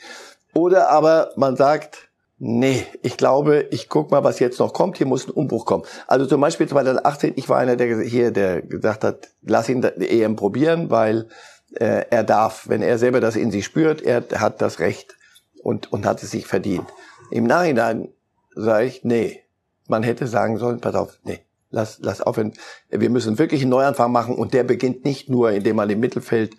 Oder 0.53 0.89
aber 0.89 1.31
man 1.35 1.57
sagt, 1.57 2.09
Nee, 2.45 2.85
ich 3.03 3.15
glaube, 3.15 3.67
ich 3.71 3.87
guck 3.87 4.11
mal, 4.11 4.25
was 4.25 4.39
jetzt 4.39 4.59
noch 4.59 4.73
kommt. 4.73 4.97
Hier 4.97 5.07
muss 5.07 5.27
ein 5.27 5.31
Umbruch 5.31 5.65
kommen. 5.65 5.85
Also 6.07 6.25
zum 6.25 6.41
Beispiel 6.41 6.67
2018, 6.67 7.33
ich 7.37 7.47
war 7.47 7.57
einer, 7.57 7.77
der 7.77 8.01
hier, 8.01 8.31
der 8.31 8.61
gesagt 8.61 9.05
hat, 9.05 9.29
lass 9.43 9.69
ihn 9.69 9.81
die 9.81 10.21
EM 10.21 10.35
probieren, 10.35 10.89
weil 10.89 11.29
äh, 11.75 12.05
er 12.09 12.23
darf, 12.23 12.67
wenn 12.69 12.81
er 12.81 12.97
selber 12.97 13.19
das 13.19 13.35
in 13.35 13.51
sich 13.51 13.65
spürt, 13.65 14.01
er 14.01 14.23
hat 14.35 14.61
das 14.61 14.79
Recht 14.79 15.15
und, 15.61 15.91
und 15.91 16.05
hat 16.05 16.21
es 16.23 16.31
sich 16.31 16.47
verdient. 16.47 16.87
Im 17.31 17.45
Nachhinein 17.45 18.09
sage 18.55 18.85
ich, 18.85 19.03
nee, 19.03 19.41
man 19.87 20.03
hätte 20.03 20.27
sagen 20.27 20.57
sollen, 20.57 20.79
pass 20.79 20.95
auf, 20.95 21.19
nee, 21.23 21.41
lass, 21.69 21.99
lass 22.01 22.21
aufhören. 22.21 22.53
Wir 22.89 23.09
müssen 23.09 23.39
wirklich 23.39 23.61
einen 23.61 23.71
Neuanfang 23.71 24.11
machen 24.11 24.35
und 24.35 24.53
der 24.53 24.63
beginnt 24.63 25.05
nicht 25.05 25.29
nur, 25.29 25.51
indem 25.51 25.77
man 25.77 25.89
im 25.89 25.99
Mittelfeld 25.99 26.55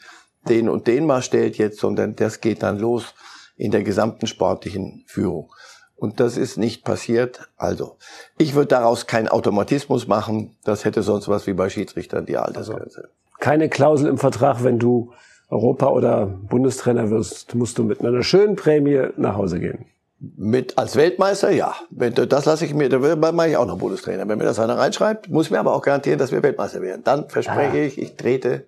den 0.48 0.68
und 0.68 0.86
den 0.86 1.06
mal 1.06 1.22
stellt 1.22 1.56
jetzt, 1.56 1.78
sondern 1.78 2.16
das 2.16 2.40
geht 2.40 2.62
dann 2.62 2.78
los 2.78 3.14
in 3.56 3.70
der 3.70 3.82
gesamten 3.82 4.26
sportlichen 4.26 5.04
Führung. 5.06 5.50
Und 5.96 6.20
das 6.20 6.36
ist 6.36 6.58
nicht 6.58 6.84
passiert. 6.84 7.48
Also, 7.56 7.96
ich 8.36 8.54
würde 8.54 8.68
daraus 8.68 9.06
keinen 9.06 9.28
Automatismus 9.28 10.06
machen. 10.06 10.56
Das 10.64 10.84
hätte 10.84 11.02
sonst 11.02 11.28
was 11.28 11.46
wie 11.46 11.54
bei 11.54 11.70
Schiedsrichtern 11.70 12.26
die 12.26 12.36
Altersgrenze. 12.36 13.02
Also, 13.04 13.23
keine 13.44 13.68
Klausel 13.68 14.08
im 14.08 14.16
Vertrag, 14.16 14.64
wenn 14.64 14.78
du 14.78 15.12
Europa- 15.50 15.90
oder 15.90 16.24
Bundestrainer 16.24 17.10
wirst, 17.10 17.54
musst 17.54 17.76
du 17.76 17.84
mit 17.84 18.00
einer 18.00 18.22
schönen 18.22 18.56
Prämie 18.56 19.08
nach 19.18 19.36
Hause 19.36 19.60
gehen. 19.60 19.84
Mit 20.18 20.78
als 20.78 20.96
Weltmeister, 20.96 21.50
ja. 21.50 21.74
Das 21.90 22.46
lasse 22.46 22.64
ich 22.64 22.72
mir, 22.72 22.88
da 22.88 22.98
mache 23.32 23.50
ich 23.50 23.56
auch 23.58 23.66
noch 23.66 23.76
Bundestrainer. 23.76 24.26
Wenn 24.26 24.38
mir 24.38 24.44
das 24.44 24.58
einer 24.58 24.78
reinschreibt, 24.78 25.28
muss 25.28 25.50
mir 25.50 25.58
aber 25.58 25.74
auch 25.74 25.82
garantieren, 25.82 26.18
dass 26.18 26.32
wir 26.32 26.42
Weltmeister 26.42 26.80
werden. 26.80 27.02
Dann 27.04 27.28
verspreche 27.28 27.76
ah. 27.76 27.84
ich, 27.84 27.98
ich 27.98 28.16
trete 28.16 28.66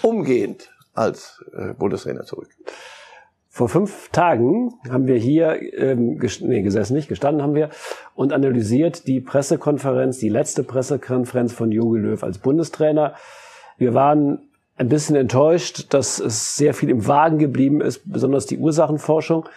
umgehend 0.00 0.70
als 0.92 1.44
äh, 1.52 1.74
Bundestrainer 1.74 2.22
zurück. 2.22 2.50
Vor 3.48 3.68
fünf 3.68 4.10
Tagen 4.10 4.74
haben 4.88 5.08
wir 5.08 5.16
hier 5.16 5.60
ähm, 5.76 6.20
nee, 6.40 6.62
gesessen, 6.62 6.94
nicht 6.94 7.08
gestanden 7.08 7.42
haben 7.42 7.56
wir 7.56 7.70
und 8.14 8.32
analysiert 8.32 9.08
die 9.08 9.20
Pressekonferenz, 9.20 10.18
die 10.18 10.28
letzte 10.28 10.62
Pressekonferenz 10.62 11.52
von 11.52 11.72
Jogi 11.72 11.98
Löw 11.98 12.22
als 12.22 12.38
Bundestrainer. 12.38 13.14
Wir 13.78 13.94
waren 13.94 14.38
ein 14.76 14.88
bisschen 14.88 15.16
enttäuscht, 15.16 15.86
dass 15.90 16.18
es 16.18 16.56
sehr 16.56 16.74
viel 16.74 16.90
im 16.90 17.06
Wagen 17.06 17.38
geblieben 17.38 17.80
ist, 17.80 18.02
besonders 18.10 18.46
die 18.46 18.58
Ursachenforschung. 18.58 19.48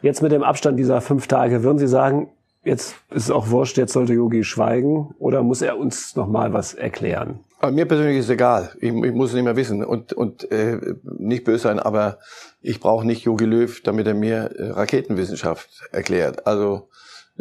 Jetzt 0.00 0.22
mit 0.22 0.32
dem 0.32 0.42
Abstand 0.42 0.78
dieser 0.78 1.00
fünf 1.00 1.26
Tage, 1.26 1.62
würden 1.62 1.78
Sie 1.78 1.88
sagen, 1.88 2.30
jetzt 2.64 2.94
ist 3.10 3.24
es 3.24 3.30
auch 3.30 3.50
wurscht, 3.50 3.76
jetzt 3.76 3.92
sollte 3.92 4.14
Yogi 4.14 4.44
schweigen 4.44 5.14
oder 5.18 5.42
muss 5.42 5.62
er 5.62 5.78
uns 5.78 6.16
noch 6.16 6.26
mal 6.26 6.52
was 6.52 6.74
erklären? 6.74 7.40
Aber 7.60 7.70
mir 7.70 7.86
persönlich 7.86 8.18
ist 8.18 8.24
es 8.24 8.30
egal. 8.30 8.70
Ich, 8.80 8.92
ich 8.92 9.12
muss 9.12 9.28
es 9.28 9.34
nicht 9.34 9.44
mehr 9.44 9.56
wissen 9.56 9.84
und, 9.84 10.12
und 10.12 10.50
äh, 10.50 10.80
nicht 11.18 11.44
böse 11.44 11.62
sein, 11.62 11.78
aber 11.78 12.18
ich 12.60 12.80
brauche 12.80 13.06
nicht 13.06 13.24
Jogi 13.24 13.44
Löw, 13.44 13.80
damit 13.82 14.06
er 14.06 14.14
mir 14.14 14.50
äh, 14.56 14.70
Raketenwissenschaft 14.70 15.68
erklärt. 15.92 16.46
Also 16.46 16.88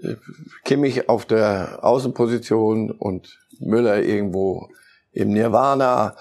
äh, 0.02 0.16
Kimmich 0.64 1.10
auf 1.10 1.26
der 1.26 1.80
Außenposition 1.82 2.92
und 2.92 3.40
Müller 3.60 4.04
irgendwo 4.04 4.70
im 5.12 5.30
Nirvana 5.30 6.16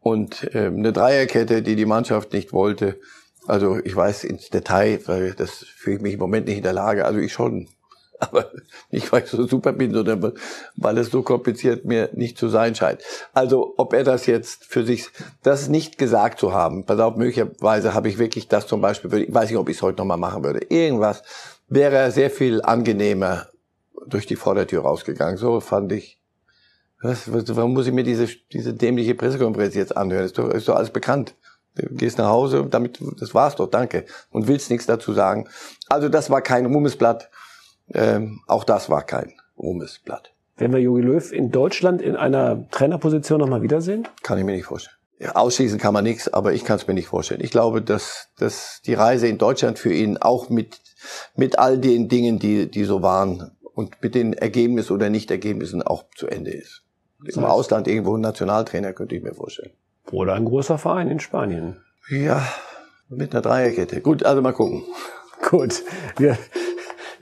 und 0.00 0.54
äh, 0.54 0.66
eine 0.66 0.92
Dreierkette, 0.92 1.62
die 1.62 1.76
die 1.76 1.86
Mannschaft 1.86 2.32
nicht 2.32 2.52
wollte. 2.52 2.98
Also 3.46 3.78
ich 3.82 3.94
weiß 3.94 4.24
ins 4.24 4.50
Detail, 4.50 5.00
weil 5.06 5.34
das 5.34 5.64
fühle 5.76 5.96
ich 5.96 6.02
mich 6.02 6.14
im 6.14 6.20
Moment 6.20 6.46
nicht 6.46 6.58
in 6.58 6.62
der 6.62 6.72
Lage. 6.72 7.04
Also 7.04 7.18
ich 7.18 7.32
schon 7.32 7.68
aber 8.22 8.50
nicht, 8.90 9.10
weil 9.12 9.24
ich 9.24 9.30
so 9.30 9.46
super 9.46 9.72
bin, 9.72 9.92
sondern 9.92 10.32
weil 10.76 10.98
es 10.98 11.10
so 11.10 11.22
kompliziert 11.22 11.84
mir 11.84 12.10
nicht 12.12 12.38
zu 12.38 12.48
sein 12.48 12.74
scheint. 12.74 13.02
Also, 13.32 13.74
ob 13.76 13.92
er 13.92 14.04
das 14.04 14.26
jetzt 14.26 14.64
für 14.64 14.84
sich, 14.84 15.08
das 15.42 15.68
nicht 15.68 15.98
gesagt 15.98 16.38
zu 16.38 16.52
haben, 16.52 16.84
pass 16.84 17.00
auf, 17.00 17.16
möglicherweise 17.16 17.94
habe 17.94 18.08
ich 18.08 18.18
wirklich 18.18 18.48
das 18.48 18.66
zum 18.66 18.80
Beispiel, 18.80 19.12
ich 19.22 19.34
weiß 19.34 19.50
nicht, 19.50 19.58
ob 19.58 19.68
ich 19.68 19.76
es 19.76 19.82
heute 19.82 19.98
nochmal 19.98 20.18
machen 20.18 20.44
würde, 20.44 20.60
irgendwas, 20.68 21.22
wäre 21.68 22.10
sehr 22.10 22.30
viel 22.30 22.62
angenehmer 22.62 23.48
durch 24.06 24.26
die 24.26 24.36
Vordertür 24.36 24.82
rausgegangen. 24.82 25.36
So 25.36 25.60
fand 25.60 25.92
ich, 25.92 26.21
was, 27.02 27.56
warum 27.56 27.74
muss 27.74 27.86
ich 27.86 27.92
mir 27.92 28.04
diese, 28.04 28.28
diese 28.52 28.74
dämliche 28.74 29.14
Pressekonferenz 29.14 29.74
jetzt 29.74 29.96
anhören? 29.96 30.24
Ist 30.24 30.38
doch, 30.38 30.48
ist 30.50 30.68
doch 30.68 30.76
alles 30.76 30.90
bekannt. 30.90 31.34
Du 31.74 31.94
gehst 31.94 32.18
nach 32.18 32.28
Hause, 32.28 32.66
damit, 32.70 33.00
das 33.18 33.34
war's 33.34 33.56
doch, 33.56 33.68
danke. 33.68 34.04
Und 34.30 34.46
willst 34.46 34.70
nichts 34.70 34.86
dazu 34.86 35.12
sagen. 35.12 35.48
Also 35.88 36.08
das 36.08 36.30
war 36.30 36.42
kein 36.42 36.66
Ruhmesblatt. 36.66 37.30
Ähm, 37.94 38.40
auch 38.46 38.64
das 38.64 38.90
war 38.90 39.02
kein 39.02 39.32
Ruhmesblatt. 39.58 40.32
Werden 40.56 40.72
wir 40.72 40.80
Jogi 40.80 41.02
Löw 41.02 41.32
in 41.32 41.50
Deutschland 41.50 42.02
in 42.02 42.14
einer 42.14 42.68
Trainerposition 42.70 43.40
nochmal 43.40 43.62
wiedersehen? 43.62 44.06
Kann 44.22 44.38
ich 44.38 44.44
mir 44.44 44.52
nicht 44.52 44.66
vorstellen. 44.66 44.96
Ausschließen 45.34 45.78
kann 45.78 45.94
man 45.94 46.04
nichts, 46.04 46.32
aber 46.32 46.52
ich 46.52 46.64
kann 46.64 46.76
es 46.76 46.86
mir 46.86 46.94
nicht 46.94 47.06
vorstellen. 47.06 47.40
Ich 47.42 47.52
glaube, 47.52 47.80
dass, 47.80 48.28
dass 48.38 48.80
die 48.84 48.94
Reise 48.94 49.28
in 49.28 49.38
Deutschland 49.38 49.78
für 49.78 49.92
ihn 49.92 50.18
auch 50.18 50.50
mit, 50.50 50.80
mit 51.36 51.58
all 51.58 51.78
den 51.78 52.08
Dingen, 52.08 52.38
die, 52.38 52.70
die 52.70 52.84
so 52.84 53.02
waren 53.02 53.52
und 53.74 54.02
mit 54.02 54.14
den 54.14 54.32
Ergebnissen 54.32 54.92
oder 54.92 55.10
Nicht-Ergebnissen 55.10 55.82
auch 55.82 56.04
zu 56.16 56.26
Ende 56.26 56.50
ist. 56.50 56.82
Das 57.26 57.36
Im 57.36 57.42
heißt, 57.42 57.52
Ausland 57.52 57.88
irgendwo 57.88 58.16
ein 58.16 58.20
Nationaltrainer 58.20 58.92
könnte 58.92 59.14
ich 59.14 59.22
mir 59.22 59.34
vorstellen. 59.34 59.72
Oder 60.10 60.34
ein 60.34 60.44
großer 60.44 60.78
Verein 60.78 61.08
in 61.08 61.20
Spanien. 61.20 61.80
Ja, 62.08 62.42
mit 63.08 63.32
einer 63.32 63.42
Dreierkette. 63.42 64.00
Gut, 64.00 64.24
also 64.24 64.42
mal 64.42 64.52
gucken. 64.52 64.82
Gut, 65.50 65.82
wir 66.18 66.36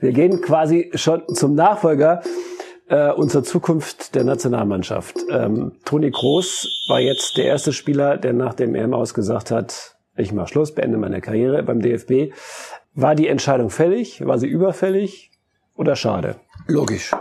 wir 0.01 0.13
gehen 0.13 0.41
quasi 0.41 0.91
schon 0.95 1.23
zum 1.35 1.53
Nachfolger 1.53 2.21
äh, 2.87 3.11
und 3.11 3.31
zur 3.31 3.43
Zukunft 3.43 4.15
der 4.15 4.23
Nationalmannschaft. 4.23 5.15
Ähm, 5.29 5.73
Toni 5.85 6.09
Kroos 6.09 6.67
war 6.87 6.99
jetzt 6.99 7.37
der 7.37 7.45
erste 7.45 7.71
Spieler, 7.71 8.17
der 8.17 8.33
nach 8.33 8.55
dem 8.55 8.73
EM 8.73 8.95
ausgesagt 8.95 9.51
hat, 9.51 9.95
ich 10.17 10.33
mache 10.33 10.47
Schluss, 10.47 10.73
beende 10.73 10.97
meine 10.97 11.21
Karriere 11.21 11.61
beim 11.61 11.81
DFB. 11.81 12.33
War 12.95 13.13
die 13.13 13.27
Entscheidung 13.27 13.69
fällig? 13.69 14.25
War 14.25 14.39
sie 14.39 14.47
überfällig 14.47 15.31
oder 15.75 15.95
schade? 15.95 16.35
Logisch. 16.67 17.11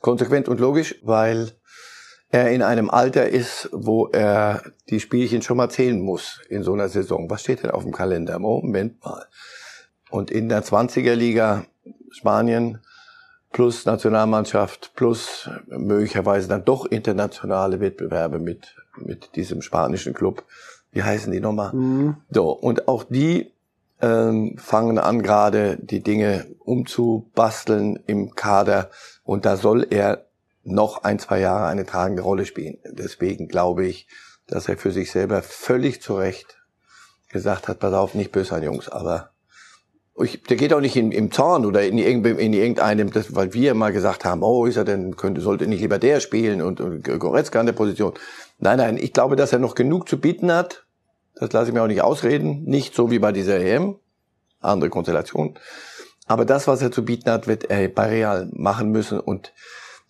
Konsequent 0.00 0.48
und 0.48 0.60
logisch, 0.60 0.94
weil 1.02 1.50
er 2.34 2.50
in 2.50 2.62
einem 2.62 2.90
Alter 2.90 3.28
ist, 3.28 3.68
wo 3.70 4.08
er 4.08 4.64
die 4.90 4.98
Spielchen 4.98 5.40
schon 5.40 5.56
mal 5.56 5.70
zählen 5.70 6.00
muss 6.00 6.40
in 6.48 6.64
so 6.64 6.72
einer 6.72 6.88
Saison. 6.88 7.30
Was 7.30 7.42
steht 7.42 7.62
denn 7.62 7.70
auf 7.70 7.84
dem 7.84 7.92
Kalender? 7.92 8.40
Moment 8.40 9.04
mal. 9.04 9.24
Und 10.10 10.32
in 10.32 10.48
der 10.48 10.64
20er 10.64 11.14
Liga 11.14 11.64
Spanien 12.10 12.80
plus 13.52 13.86
Nationalmannschaft 13.86 14.94
plus 14.96 15.48
möglicherweise 15.68 16.48
dann 16.48 16.64
doch 16.64 16.86
internationale 16.86 17.78
Wettbewerbe 17.78 18.40
mit, 18.40 18.74
mit 18.96 19.36
diesem 19.36 19.62
spanischen 19.62 20.12
Club. 20.12 20.42
Wie 20.90 21.04
heißen 21.04 21.30
die 21.30 21.38
nochmal? 21.38 21.72
Mhm. 21.72 22.16
So, 22.30 22.50
und 22.50 22.88
auch 22.88 23.04
die 23.04 23.52
ähm, 24.02 24.56
fangen 24.58 24.98
an 24.98 25.22
gerade 25.22 25.78
die 25.80 26.02
Dinge 26.02 26.46
umzubasteln 26.58 28.00
im 28.08 28.34
Kader 28.34 28.90
und 29.22 29.44
da 29.44 29.56
soll 29.56 29.86
er 29.88 30.26
noch 30.64 31.04
ein, 31.04 31.18
zwei 31.18 31.40
Jahre 31.40 31.66
eine 31.66 31.86
tragende 31.86 32.22
Rolle 32.22 32.46
spielen. 32.46 32.78
Deswegen 32.84 33.48
glaube 33.48 33.86
ich, 33.86 34.08
dass 34.46 34.68
er 34.68 34.76
für 34.76 34.92
sich 34.92 35.10
selber 35.10 35.42
völlig 35.42 36.02
zu 36.02 36.16
Recht 36.16 36.56
gesagt 37.28 37.68
hat, 37.68 37.78
pass 37.78 37.92
auf, 37.94 38.14
nicht 38.14 38.32
böse 38.32 38.50
sein, 38.50 38.62
Jungs, 38.62 38.88
aber 38.88 39.30
ich, 40.22 40.42
der 40.44 40.56
geht 40.56 40.72
auch 40.72 40.80
nicht 40.80 40.94
in, 40.94 41.10
im 41.10 41.32
Zorn 41.32 41.66
oder 41.66 41.82
in, 41.82 41.98
in 41.98 42.52
irgendeinem, 42.52 43.10
das, 43.10 43.34
weil 43.34 43.52
wir 43.52 43.74
mal 43.74 43.92
gesagt 43.92 44.24
haben, 44.24 44.42
oh, 44.44 44.64
ist 44.66 44.76
er 44.76 44.84
denn, 44.84 45.16
könnte, 45.16 45.40
sollte 45.40 45.66
nicht 45.66 45.80
lieber 45.80 45.98
der 45.98 46.20
spielen 46.20 46.62
und, 46.62 46.80
und 46.80 47.02
Goretzka 47.02 47.58
an 47.58 47.66
der 47.66 47.72
Position. 47.72 48.14
Nein, 48.58 48.78
nein, 48.78 48.96
ich 48.96 49.12
glaube, 49.12 49.34
dass 49.34 49.52
er 49.52 49.58
noch 49.58 49.74
genug 49.74 50.08
zu 50.08 50.20
bieten 50.20 50.52
hat. 50.52 50.86
Das 51.34 51.52
lasse 51.52 51.68
ich 51.68 51.74
mir 51.74 51.82
auch 51.82 51.88
nicht 51.88 52.02
ausreden. 52.02 52.62
Nicht 52.64 52.94
so 52.94 53.10
wie 53.10 53.18
bei 53.18 53.32
dieser 53.32 53.58
EM. 53.58 53.96
Andere 54.60 54.88
Konstellation. 54.88 55.58
Aber 56.26 56.44
das, 56.44 56.68
was 56.68 56.80
er 56.80 56.92
zu 56.92 57.04
bieten 57.04 57.30
hat, 57.30 57.48
wird 57.48 57.64
er 57.64 57.88
bei 57.88 58.06
Real 58.06 58.48
machen 58.52 58.90
müssen 58.90 59.18
und 59.18 59.52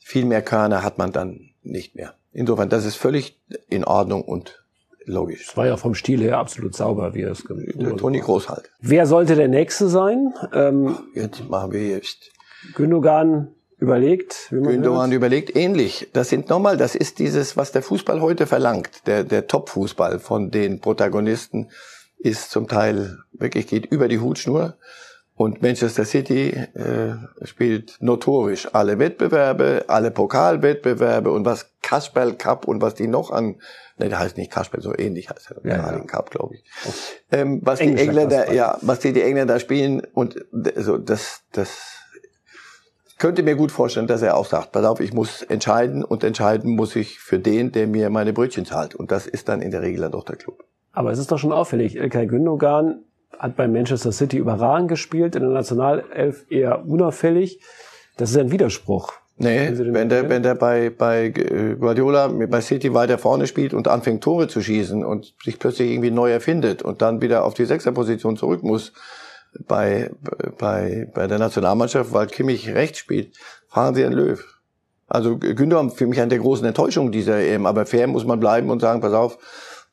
viel 0.04 0.26
mehr 0.26 0.42
Körner 0.42 0.84
hat 0.84 0.98
man 0.98 1.12
dann 1.12 1.50
nicht 1.62 1.96
mehr. 1.96 2.14
Insofern, 2.32 2.68
das 2.68 2.84
ist 2.84 2.96
völlig 2.96 3.40
in 3.70 3.84
Ordnung 3.84 4.22
und 4.22 4.60
Logisch. 5.06 5.48
Es 5.48 5.56
war 5.56 5.66
ja 5.66 5.76
vom 5.76 5.94
Stil 5.94 6.22
her 6.22 6.38
absolut 6.38 6.74
sauber, 6.74 7.14
wie 7.14 7.22
er 7.22 7.32
es 7.32 7.44
gemacht 7.44 7.66
hat. 7.78 7.98
Toni 7.98 8.20
Groß 8.20 8.48
halt. 8.48 8.70
Wer 8.80 9.06
sollte 9.06 9.36
der 9.36 9.48
Nächste 9.48 9.88
sein? 9.88 10.32
Ähm, 10.54 10.96
jetzt 11.14 11.46
machen 11.50 11.72
wir 11.72 11.86
jetzt. 11.86 12.32
Gündogan 12.74 13.48
überlegt? 13.78 14.48
Gündogan 14.48 15.12
überlegt 15.12 15.54
ähnlich. 15.56 16.08
Das 16.14 16.30
sind 16.30 16.48
nochmal, 16.48 16.78
das 16.78 16.94
ist 16.94 17.18
dieses, 17.18 17.54
was 17.54 17.70
der 17.72 17.82
Fußball 17.82 18.22
heute 18.22 18.46
verlangt. 18.46 19.06
Der, 19.06 19.24
der 19.24 19.46
Top-Fußball 19.46 20.20
von 20.20 20.50
den 20.50 20.80
Protagonisten 20.80 21.68
ist 22.18 22.50
zum 22.50 22.66
Teil 22.66 23.18
wirklich 23.32 23.66
geht 23.66 23.84
über 23.84 24.08
die 24.08 24.20
Hutschnur. 24.20 24.78
Und 25.36 25.62
Manchester 25.62 26.04
City 26.04 26.50
äh, 26.50 27.14
spielt 27.44 27.96
notorisch 28.00 28.72
alle 28.72 29.00
Wettbewerbe, 29.00 29.84
alle 29.88 30.12
Pokalwettbewerbe 30.12 31.32
und 31.32 31.44
was 31.44 31.72
Kasperl 31.82 32.34
Cup 32.34 32.68
und 32.68 32.80
was 32.80 32.94
die 32.94 33.08
noch 33.08 33.32
an, 33.32 33.56
ne, 33.98 34.08
der 34.08 34.20
heißt 34.20 34.36
nicht 34.36 34.52
Kasperl, 34.52 34.80
so 34.80 34.96
ähnlich 34.96 35.30
heißt 35.30 35.50
er, 35.50 35.68
ja, 35.68 35.92
ja. 35.92 35.98
Cup, 36.04 36.30
glaube 36.30 36.54
ich. 36.54 36.64
Ähm, 37.32 37.60
was 37.64 37.80
Englischer 37.80 38.02
die 38.02 38.08
Engländer, 38.08 38.36
Kasperl. 38.36 38.56
ja, 38.56 38.78
was 38.82 39.00
die, 39.00 39.12
die 39.12 39.22
Engländer 39.22 39.58
spielen 39.58 40.02
und 40.12 40.36
so 40.76 40.98
das, 40.98 41.42
das 41.50 41.94
könnte 43.18 43.42
mir 43.42 43.56
gut 43.56 43.72
vorstellen, 43.72 44.06
dass 44.06 44.22
er 44.22 44.36
auch 44.36 44.46
sagt, 44.46 44.70
pass 44.70 44.84
auf, 44.84 45.00
ich 45.00 45.12
muss 45.12 45.42
entscheiden 45.42 46.04
und 46.04 46.22
entscheiden 46.22 46.76
muss 46.76 46.94
ich 46.94 47.18
für 47.18 47.38
den, 47.40 47.72
der 47.72 47.86
mir 47.86 48.10
meine 48.10 48.32
Brötchen 48.32 48.66
zahlt. 48.66 48.94
Und 48.94 49.10
das 49.10 49.26
ist 49.26 49.48
dann 49.48 49.62
in 49.62 49.70
der 49.70 49.82
Regel 49.82 50.02
dann 50.02 50.12
doch 50.12 50.24
der 50.24 50.36
Club. 50.36 50.64
Aber 50.92 51.10
es 51.10 51.18
ist 51.18 51.32
doch 51.32 51.38
schon 51.38 51.52
auffällig. 51.52 51.96
Ilkay 51.96 52.26
Gündogan 52.26 53.04
hat 53.38 53.56
bei 53.56 53.68
Manchester 53.68 54.12
City 54.12 54.38
überragend 54.38 54.88
gespielt, 54.88 55.36
in 55.36 55.42
der 55.42 55.50
Nationalelf 55.50 56.44
eher 56.50 56.86
unauffällig. 56.86 57.60
Das 58.16 58.30
ist 58.30 58.38
ein 58.38 58.50
Widerspruch. 58.50 59.12
Nee, 59.36 59.70
wenn 59.76 60.08
der, 60.08 60.28
wenn 60.28 60.44
der 60.44 60.54
bei, 60.54 60.90
bei 60.90 61.26
äh, 61.26 61.74
Guardiola, 61.74 62.28
bei 62.28 62.60
City 62.60 62.94
weiter 62.94 63.18
vorne 63.18 63.48
spielt 63.48 63.74
und 63.74 63.88
anfängt 63.88 64.22
Tore 64.22 64.46
zu 64.46 64.60
schießen 64.60 65.04
und 65.04 65.34
sich 65.42 65.58
plötzlich 65.58 65.90
irgendwie 65.90 66.12
neu 66.12 66.30
erfindet 66.30 66.82
und 66.82 67.02
dann 67.02 67.20
wieder 67.20 67.44
auf 67.44 67.54
die 67.54 67.64
Sechserposition 67.64 68.36
zurück 68.36 68.62
muss 68.62 68.92
bei, 69.66 70.10
bei, 70.58 71.08
bei 71.12 71.26
der 71.26 71.38
Nationalmannschaft, 71.38 72.12
weil 72.12 72.28
Kimmich 72.28 72.68
rechts 72.68 72.98
spielt, 72.98 73.36
fahren 73.68 73.94
sie 73.96 74.04
einen 74.04 74.14
Löw. 74.14 74.44
Also 75.08 75.36
Gündogan 75.36 75.90
für 75.90 76.06
mich 76.06 76.20
eine 76.20 76.28
der 76.28 76.38
großen 76.38 76.66
Enttäuschungen 76.66 77.10
dieser 77.10 77.38
EM, 77.38 77.66
aber 77.66 77.86
fair 77.86 78.06
muss 78.06 78.24
man 78.24 78.38
bleiben 78.38 78.70
und 78.70 78.80
sagen, 78.80 79.00
pass 79.00 79.12
auf, 79.12 79.38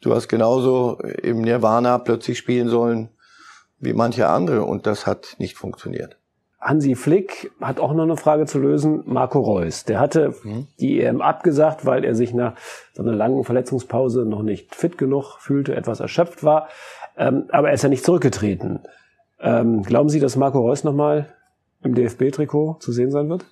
du 0.02 0.14
hast 0.14 0.28
genauso 0.30 1.00
im 1.22 1.42
Nirvana 1.42 1.98
plötzlich 1.98 2.38
spielen 2.38 2.70
sollen 2.70 3.10
wie 3.82 3.94
manche 3.94 4.28
andere 4.28 4.64
und 4.64 4.88
das 4.88 5.06
hat 5.06 5.36
nicht 5.40 5.58
funktioniert. 5.58 6.18
Hansi 6.62 6.94
Flick 6.94 7.52
hat 7.60 7.80
auch 7.80 7.92
noch 7.94 8.04
eine 8.04 8.18
Frage 8.18 8.46
zu 8.46 8.60
lösen. 8.60 9.02
Marco 9.08 9.40
Reus, 9.40 9.84
der 9.84 10.00
hatte 10.00 10.36
mhm. 10.44 10.68
die 10.80 11.02
EM 11.02 11.20
abgesagt, 11.22 11.88
weil 11.88 12.06
er 12.06 12.14
sich 12.14 12.34
nach 12.36 12.54
so 12.94 13.02
einer 13.02 13.14
langen 13.14 13.44
Verletzungspause 13.44 14.26
noch 14.26 14.44
nicht 14.44 14.76
fit 14.76 15.00
genug 15.00 15.40
fühlte, 15.40 15.76
etwas 15.76 16.00
erschöpft 16.00 16.44
war. 16.44 16.70
Ähm, 17.18 17.46
aber 17.50 17.70
er 17.70 17.74
ist 17.74 17.82
ja 17.82 17.90
nicht 17.90 18.06
zurückgetreten. 18.06 18.82
Ähm, 19.40 19.82
glauben 19.82 20.10
Sie, 20.10 20.20
dass 20.20 20.36
Marco 20.36 20.60
Reus 20.60 20.84
nochmal 20.84 21.34
im 21.84 21.96
DFB-Trikot 21.96 22.78
zu 22.80 22.92
sehen 22.92 23.10
sein 23.10 23.28
wird? 23.28 23.44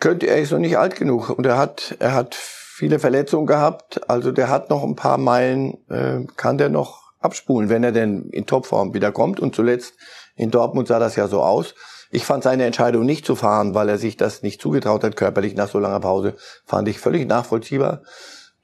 Könnte, 0.00 0.26
er 0.26 0.38
ist 0.38 0.50
noch 0.50 0.58
nicht 0.58 0.76
alt 0.76 0.96
genug 0.96 1.30
und 1.30 1.46
er 1.46 1.56
hat, 1.56 1.94
er 2.00 2.12
hat 2.12 2.34
viele 2.34 2.98
Verletzungen 2.98 3.46
gehabt. 3.46 4.10
Also 4.10 4.32
der 4.32 4.50
hat 4.50 4.68
noch 4.68 4.82
ein 4.82 4.96
paar 4.96 5.16
Meilen, 5.16 5.78
äh, 5.88 6.24
kann 6.36 6.58
der 6.58 6.70
noch 6.70 7.05
abspulen, 7.26 7.68
wenn 7.68 7.84
er 7.84 7.92
denn 7.92 8.30
in 8.30 8.46
Topform 8.46 8.94
wiederkommt. 8.94 9.38
Und 9.38 9.54
zuletzt 9.54 9.94
in 10.34 10.50
Dortmund 10.50 10.88
sah 10.88 10.98
das 10.98 11.16
ja 11.16 11.28
so 11.28 11.42
aus. 11.42 11.74
Ich 12.10 12.24
fand 12.24 12.44
seine 12.44 12.64
Entscheidung 12.64 13.04
nicht 13.04 13.26
zu 13.26 13.36
fahren, 13.36 13.74
weil 13.74 13.88
er 13.88 13.98
sich 13.98 14.16
das 14.16 14.42
nicht 14.42 14.60
zugetraut 14.60 15.04
hat, 15.04 15.16
körperlich 15.16 15.54
nach 15.54 15.68
so 15.68 15.78
langer 15.78 16.00
Pause, 16.00 16.34
fand 16.64 16.88
ich 16.88 16.98
völlig 16.98 17.28
nachvollziehbar. 17.28 18.02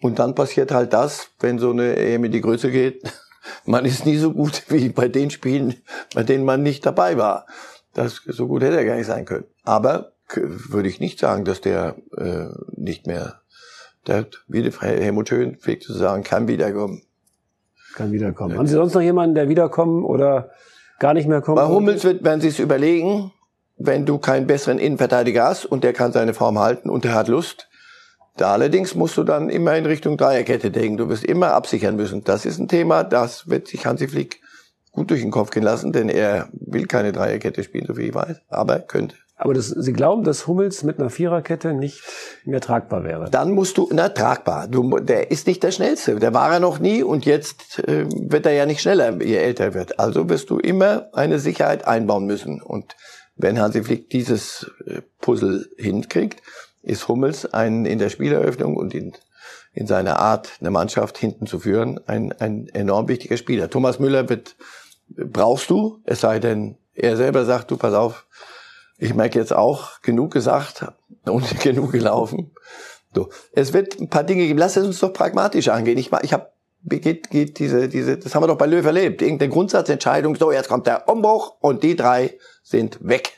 Und 0.01 0.19
dann 0.19 0.35
passiert 0.35 0.73
halt 0.73 0.93
das, 0.93 1.29
wenn 1.41 1.59
so 1.59 1.71
eine 1.71 1.97
EM 1.97 2.25
in 2.25 2.33
die 2.33 2.41
Größe 2.41 2.71
geht, 2.71 3.03
man 3.65 3.85
ist 3.85 4.07
nie 4.07 4.17
so 4.17 4.33
gut 4.33 4.63
wie 4.69 4.89
bei 4.89 5.09
den 5.09 5.31
Spielen, 5.31 5.83
bei 6.15 6.23
denen 6.23 6.45
man 6.45 6.63
nicht 6.63 6.87
dabei 6.87 7.17
war. 7.17 7.47
Das, 7.95 8.23
so 8.27 8.49
gut 8.49 8.63
hätte 8.63 8.77
er 8.77 8.85
gar 8.85 8.97
nicht 8.97 9.07
sein 9.07 9.25
können. 9.25 9.45
Aber 9.65 10.13
würde 10.35 10.89
ich 10.89 11.01
nicht 11.01 11.19
sagen, 11.19 11.45
dass 11.45 11.61
der 11.61 11.97
äh, 12.17 12.47
nicht 12.75 13.07
mehr, 13.07 13.43
der 14.07 14.27
wie 14.49 14.71
Helmut 14.71 15.29
Schön 15.29 15.59
zu 15.59 15.93
sagen, 15.93 16.23
kann 16.23 16.49
wiederkommen. 16.49 17.03
Kann 17.95 18.13
wiederkommen. 18.13 18.57
Haben 18.57 18.67
Sie 18.67 18.75
sonst 18.75 18.95
noch 18.95 19.01
jemanden, 19.01 19.35
der 19.35 19.49
wiederkommen 19.49 20.05
oder 20.05 20.51
gar 20.99 21.15
nicht 21.15 21.29
mehr 21.29 21.41
kommt? 21.41 21.57
Bei 21.57 21.67
Hummels 21.67 22.05
wird, 22.05 22.25
werden 22.25 22.41
Sie 22.41 22.49
es 22.49 22.59
überlegen, 22.59 23.33
wenn 23.77 24.07
du 24.07 24.19
keinen 24.19 24.47
besseren 24.47 24.79
Innenverteidiger 24.79 25.45
hast 25.45 25.65
und 25.67 25.85
der 25.85 25.93
kann 25.93 26.13
seine 26.13 26.35
Form 26.35 26.59
halten 26.59 26.89
und 26.89 27.05
der 27.05 27.15
hat 27.15 27.29
Lust. 27.29 27.69
Da 28.37 28.53
allerdings 28.53 28.95
musst 28.95 29.17
du 29.19 29.25
dann 29.25 29.51
immer 29.51 29.77
in 29.77 29.85
Richtung 29.85 30.17
Dreierkette 30.17 30.71
denken. 30.71 30.97
Du 30.97 31.09
wirst 31.09 31.25
immer 31.25 31.53
absichern 31.53 31.97
müssen. 31.97 32.25
Das 32.25 32.47
ist 32.47 32.59
ein 32.59 32.69
Thema, 32.69 33.05
das 33.05 33.49
wird 33.49 33.69
sich 33.69 33.85
Hansi 33.85 34.09
Flick 34.09 34.41
gut 34.91 35.11
durch 35.11 35.23
den 35.23 35.31
Kopf 35.31 35.51
gehen 35.51 35.63
lassen, 35.63 35.93
denn 35.93 36.09
er 36.09 36.49
will 36.53 36.87
keine 36.87 37.13
Dreierkette 37.13 37.65
spielen, 37.65 37.87
so 37.87 37.97
wie 37.97 38.09
ich 38.09 38.15
weiß, 38.15 38.43
aber 38.49 38.79
könnte. 38.79 39.17
Aber 39.43 39.55
das, 39.55 39.71
Sie 39.71 39.93
glauben, 39.93 40.23
dass 40.23 40.47
Hummels 40.47 40.85
mit 40.85 41.01
einer 41.01 41.11
Viererkette 41.11 41.75
nicht 41.75 42.01
mehr 42.45 42.61
tragbar 42.61 43.03
wäre? 43.03 43.29
Dann 43.29 43.51
musst 43.51 43.77
du, 43.77 43.89
na, 43.93 44.09
tragbar. 44.09 44.69
Du, 44.69 45.01
der 45.01 45.33
ist 45.33 45.49
nicht 45.49 45.65
der 45.65 45.73
Schnellste. 45.73 46.15
Der 46.21 46.33
war 46.33 46.53
er 46.53 46.61
noch 46.61 46.79
nie 46.79 47.03
und 47.03 47.27
jetzt 47.27 47.81
äh, 47.81 48.07
wird 48.09 48.47
er 48.47 48.53
ja 48.53 48.67
nicht 48.67 48.81
schneller, 48.81 49.21
je 49.21 49.35
älter 49.35 49.75
wird. 49.75 49.99
Also 49.99 50.29
wirst 50.29 50.49
du 50.51 50.59
immer 50.59 51.09
eine 51.13 51.41
Sicherheit 51.41 51.89
einbauen 51.89 52.25
müssen. 52.25 52.63
Und 52.63 52.95
wenn 53.35 53.61
Hansi 53.61 53.83
Flick 53.83 54.11
dieses 54.11 54.71
äh, 54.87 55.01
Puzzle 55.21 55.69
hinkriegt, 55.77 56.41
ist 56.83 57.09
Hummels 57.09 57.53
ein, 57.53 57.85
in 57.85 57.99
der 57.99 58.11
Spieleröffnung 58.11 58.77
und 58.77 58.95
in, 58.95 59.13
in 59.73 59.89
seiner 59.89 60.21
Art, 60.21 60.51
eine 60.61 60.71
Mannschaft 60.71 61.19
hinten 61.19 61.49
zu 61.49 61.59
führen, 61.59 61.99
ein, 62.07 62.31
ein 62.31 62.69
enorm 62.69 63.09
wichtiger 63.09 63.37
Spieler. 63.37 63.69
Thomas 63.69 63.99
Müller 63.99 64.29
wird, 64.29 64.55
brauchst 65.09 65.69
du, 65.69 66.01
es 66.05 66.21
sei 66.21 66.39
denn, 66.39 66.77
er 66.95 67.17
selber 67.17 67.45
sagt, 67.45 67.73
du, 67.73 67.77
pass 67.77 67.95
auf, 67.95 68.25
ich 69.03 69.15
merke 69.15 69.39
jetzt 69.39 69.53
auch, 69.53 70.01
genug 70.01 70.33
gesagt 70.33 70.87
und 71.25 71.61
genug 71.61 71.91
gelaufen. 71.91 72.53
So. 73.13 73.31
Es 73.53 73.73
wird 73.73 74.01
ein 74.01 74.09
paar 74.09 74.23
Dinge 74.23 74.47
geben. 74.47 74.59
Lass 74.59 74.77
es 74.77 74.87
uns 74.87 75.01
doch 75.01 75.13
pragmatisch 75.13 75.69
angehen. 75.69 75.99
Ich, 75.99 76.11
ich 76.23 76.33
habe 76.33 76.53
geht, 76.85 77.29
geht 77.31 77.59
diese, 77.59 77.89
diese, 77.89 78.17
das 78.17 78.35
haben 78.35 78.45
wir 78.45 78.47
doch 78.47 78.59
bei 78.59 78.67
Löw 78.67 78.85
erlebt. 78.85 79.21
Irgendeine 79.21 79.51
Grundsatzentscheidung, 79.51 80.37
so, 80.37 80.53
jetzt 80.53 80.69
kommt 80.69 80.87
der 80.87 81.09
Umbruch 81.09 81.57
und 81.61 81.83
die 81.83 81.97
drei 81.97 82.39
sind 82.63 82.99
weg. 83.01 83.33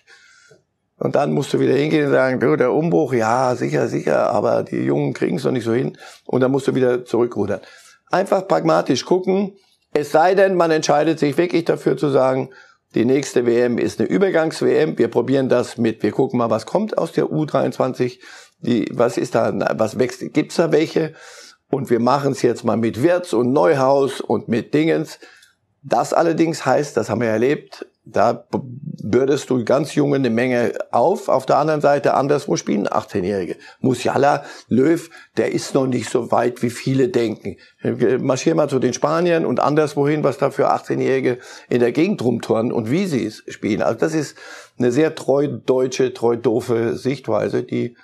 Und 0.99 1.15
dann 1.15 1.33
musst 1.33 1.53
du 1.55 1.59
wieder 1.59 1.75
hingehen 1.75 2.07
und 2.07 2.13
sagen, 2.13 2.41
du, 2.41 2.57
der 2.57 2.73
Umbruch, 2.73 3.15
ja, 3.15 3.55
sicher, 3.57 3.89
sicher, 3.89 4.31
aber 4.31 4.65
die 4.65 4.85
Jungen 4.85 5.15
kriegen 5.15 5.39
es 5.39 5.45
noch 5.45 5.53
nicht 5.53 5.65
so 5.65 5.73
hin. 5.73 5.97
Und 6.27 6.43
dann 6.43 6.51
musst 6.51 6.69
du 6.69 6.75
wieder 6.75 7.07
zurückrudern. 7.07 7.61
Einfach 8.11 8.47
pragmatisch 8.47 9.07
gucken. 9.07 9.57
Es 9.95 10.13
sei 10.13 10.35
denn, 10.35 10.57
man 10.57 10.71
entscheidet 10.71 11.19
sich 11.19 11.39
wirklich 11.39 11.65
dafür 11.65 11.97
zu 11.97 12.11
sagen, 12.11 12.51
die 12.95 13.05
nächste 13.05 13.47
WM 13.47 13.79
ist 13.79 13.99
eine 13.99 14.09
Übergangs-WM. 14.09 14.99
Wir 14.99 15.09
probieren 15.09 15.49
das 15.49 15.79
mit, 15.79 16.03
wir 16.03 16.13
gucken 16.13 16.39
mal, 16.39 16.51
was 16.51 16.67
kommt 16.67 16.97
aus 16.97 17.13
der 17.13 17.27
U23. 17.27 18.21
Die, 18.59 18.89
was 18.93 19.19
ist 19.19 19.35
da, 19.35 19.53
was 19.77 19.99
wächst, 19.99 20.33
gibt's 20.33 20.57
da 20.57 20.71
welche? 20.73 21.15
Und 21.71 21.91
wir 21.91 22.01
machen 22.01 22.33
es 22.33 22.43
jetzt 22.43 22.65
mal 22.65 22.77
mit 22.77 23.03
Wirtz 23.03 23.33
und 23.33 23.53
Neuhaus 23.53 24.21
und 24.21 24.49
mit 24.49 24.75
Dingens. 24.75 25.19
Das 25.83 26.13
allerdings 26.13 26.65
heißt, 26.65 26.97
das 26.97 27.11
haben 27.11 27.21
wir 27.21 27.29
erlebt, 27.29 27.87
da 28.07 28.47
bürdest 28.51 29.49
du 29.49 29.65
ganz 29.65 29.95
junge 29.95 30.17
eine 30.17 30.31
Menge 30.31 30.73
auf. 30.91 31.29
Auf 31.29 31.47
der 31.47 31.57
anderen 31.57 31.81
Seite 31.81 32.15
anderswo 32.15 32.57
spielen 32.57 32.87
18-Jährige. 32.87 33.57
Musiala, 33.81 34.45
Löw, 34.69 35.09
der 35.37 35.53
ist 35.53 35.75
noch 35.75 35.87
nicht 35.87 36.11
so 36.11 36.31
weit, 36.31 36.63
wie 36.63 36.71
viele 36.71 37.09
denken. 37.09 37.57
Marschier 38.21 38.55
mal 38.55 38.69
zu 38.69 38.79
den 38.79 38.93
Spaniern 38.93 39.47
und 39.47 39.61
anderswohin, 39.61 40.23
was 40.23 40.39
da 40.39 40.51
für 40.51 40.73
18-Jährige 40.73 41.39
in 41.69 41.81
der 41.81 41.93
Gegend 41.93 42.23
rumturnen 42.23 42.73
und 42.73 42.91
wie 42.91 43.07
sie 43.07 43.25
es 43.25 43.43
spielen. 43.49 43.83
Also 43.83 43.99
das 43.99 44.15
ist 44.15 44.37
eine 44.79 44.93
sehr 44.93 45.15
treu 45.15 45.49
deutsche, 45.49 46.13
treu 46.13 46.37
doofe 46.37 46.97
Sichtweise, 46.97 47.63
die 47.63 47.97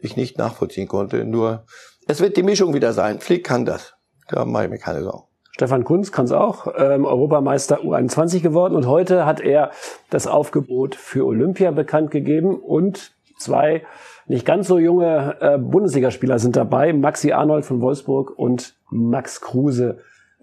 ich 0.00 0.16
nicht 0.16 0.38
nachvollziehen 0.38 0.88
konnte. 0.88 1.24
Nur, 1.24 1.66
es 2.08 2.20
wird 2.20 2.36
die 2.36 2.42
Mischung 2.42 2.72
wieder 2.74 2.92
sein. 2.92 3.20
Flick 3.20 3.44
kann 3.44 3.66
das. 3.66 3.94
Da 4.28 4.44
mache 4.44 4.64
ich 4.64 4.70
mir 4.70 4.78
keine 4.78 5.02
Sorgen. 5.02 5.31
Stefan 5.52 5.84
Kunz 5.84 6.12
kann 6.12 6.24
es 6.24 6.32
auch, 6.32 6.66
ähm, 6.78 7.04
Europameister 7.04 7.80
U21 7.80 8.40
geworden 8.40 8.74
und 8.74 8.86
heute 8.86 9.26
hat 9.26 9.40
er 9.40 9.70
das 10.08 10.26
Aufgebot 10.26 10.94
für 10.94 11.26
Olympia 11.26 11.70
bekannt 11.70 12.10
gegeben 12.10 12.58
und 12.58 13.12
zwei 13.38 13.82
nicht 14.26 14.46
ganz 14.46 14.66
so 14.66 14.78
junge 14.78 15.36
äh, 15.40 15.58
Bundesligaspieler 15.58 16.38
sind 16.38 16.56
dabei, 16.56 16.94
Maxi 16.94 17.32
Arnold 17.32 17.66
von 17.66 17.82
Wolfsburg 17.82 18.32
und 18.38 18.74
Max 18.90 19.42
Kruse 19.42 19.98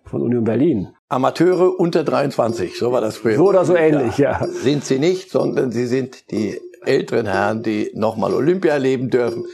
von 0.05 0.21
Union 0.21 0.43
Berlin. 0.43 0.89
Amateure 1.07 1.79
unter 1.79 2.03
23, 2.03 2.77
so 2.77 2.91
war 2.91 3.01
das 3.01 3.17
früher. 3.17 3.37
So 3.37 3.49
oder 3.49 3.65
so 3.65 3.75
ähnlich, 3.75 4.19
ja. 4.19 4.41
ja. 4.41 4.47
Sind 4.47 4.85
sie 4.85 4.99
nicht, 4.99 5.31
sondern 5.31 5.71
sie 5.71 5.87
sind 5.87 6.29
die 6.29 6.59
älteren 6.85 7.25
Herren, 7.25 7.63
die 7.63 7.91
nochmal 7.95 8.33
Olympia 8.35 8.73
erleben 8.73 9.09
dürfen. 9.09 9.45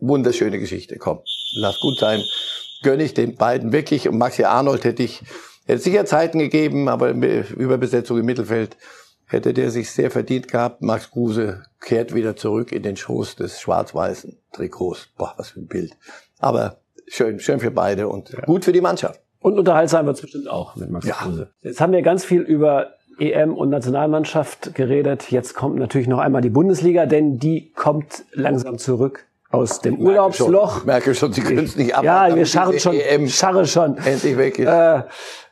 Wunderschöne 0.00 0.58
Geschichte, 0.58 0.98
komm, 0.98 1.20
lass 1.56 1.78
gut 1.78 1.98
sein 1.98 2.20
gönne 2.84 3.02
ich 3.02 3.14
den 3.14 3.34
beiden 3.34 3.72
wirklich. 3.72 4.08
Und 4.08 4.18
Maxi 4.18 4.44
Arnold 4.44 4.84
hätte 4.84 5.02
ich, 5.02 5.24
hätte 5.66 5.80
sicher 5.80 6.06
Zeiten 6.06 6.38
gegeben, 6.38 6.88
aber 6.88 7.10
Überbesetzung 7.10 8.18
im 8.18 8.26
Mittelfeld 8.26 8.76
hätte 9.26 9.52
der 9.52 9.70
sich 9.70 9.90
sehr 9.90 10.10
verdient 10.10 10.48
gehabt. 10.48 10.82
Max 10.82 11.10
Kruse 11.10 11.64
kehrt 11.80 12.14
wieder 12.14 12.36
zurück 12.36 12.70
in 12.70 12.82
den 12.82 12.96
Schoß 12.96 13.36
des 13.36 13.60
schwarz-weißen 13.60 14.38
Trikots. 14.52 15.08
Boah, 15.16 15.34
was 15.36 15.50
für 15.50 15.60
ein 15.60 15.66
Bild. 15.66 15.96
Aber 16.38 16.78
schön, 17.08 17.40
schön 17.40 17.58
für 17.58 17.70
beide 17.70 18.08
und 18.08 18.30
ja. 18.30 18.40
gut 18.42 18.64
für 18.64 18.72
die 18.72 18.80
Mannschaft. 18.80 19.20
Und 19.40 19.58
unterhaltsam 19.58 20.06
wird 20.06 20.16
es 20.16 20.22
bestimmt 20.22 20.48
auch 20.48 20.76
mit 20.76 20.90
Max 20.90 21.06
ja. 21.06 21.14
Kruse. 21.14 21.50
Jetzt 21.60 21.80
haben 21.80 21.92
wir 21.92 22.02
ganz 22.02 22.24
viel 22.24 22.40
über 22.40 22.94
EM 23.18 23.54
und 23.54 23.70
Nationalmannschaft 23.70 24.74
geredet. 24.74 25.30
Jetzt 25.30 25.54
kommt 25.54 25.76
natürlich 25.76 26.08
noch 26.08 26.18
einmal 26.18 26.42
die 26.42 26.50
Bundesliga, 26.50 27.06
denn 27.06 27.38
die 27.38 27.72
kommt 27.72 28.24
langsam 28.32 28.78
zurück 28.78 29.26
aus 29.54 29.80
dem 29.80 29.98
Urlaubsloch. 29.98 30.78
Ich 30.78 30.84
merke 30.84 31.14
schon, 31.14 31.32
Sie 31.32 31.40
können 31.40 31.64
es 31.64 31.76
nicht 31.76 31.94
ab. 31.94 32.04
Ja, 32.04 32.34
wir 32.34 32.46
scharren 32.46 32.78
schon, 32.78 32.94
EM 32.94 33.28
scharre 33.28 33.66
schon. 33.66 33.96
Endlich 33.98 34.36
weg 34.36 34.58
ist. 34.58 34.68
Äh, 34.68 35.02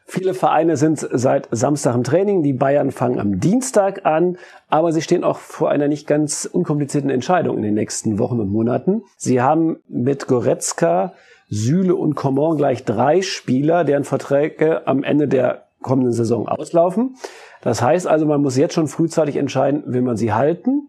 viele 0.07 0.35
Vereine 0.35 0.77
sind 0.77 1.07
seit 1.11 1.49
Samstag 1.51 1.95
im 1.95 2.05
Training. 2.05 2.43
Die 2.43 2.53
Bayern 2.53 2.91
fangen 2.91 3.19
am 3.19 3.41
Dienstag 3.41 4.05
an, 4.05 4.39
aber 4.69 4.93
sie 4.93 5.03
stehen 5.03 5.25
auch 5.25 5.39
vor 5.39 5.71
einer 5.71 5.89
nicht 5.89 6.07
ganz 6.07 6.49
unkomplizierten 6.51 7.11
Entscheidung 7.11 7.57
in 7.57 7.63
den 7.63 7.75
nächsten 7.75 8.19
Wochen 8.19 8.41
und 8.41 8.51
Monaten. 8.51 9.03
Sie 9.17 9.41
haben 9.41 9.79
mit 9.89 10.27
Goretzka, 10.27 11.15
Süle 11.49 11.95
und 11.95 12.15
Coman 12.15 12.57
gleich 12.57 12.85
drei 12.85 13.23
Spieler, 13.23 13.85
deren 13.85 14.05
Verträge 14.05 14.87
am 14.87 15.03
Ende 15.03 15.29
der 15.29 15.65
kommenden 15.83 16.13
Saison 16.13 16.49
auslaufen. 16.49 17.17
Das 17.61 17.83
heißt 17.83 18.07
also, 18.07 18.25
man 18.27 18.41
muss 18.41 18.57
jetzt 18.57 18.75
schon 18.75 18.89
frühzeitig 18.89 19.37
entscheiden, 19.37 19.83
will 19.87 20.03
man 20.03 20.17
sie 20.17 20.33
halten, 20.33 20.89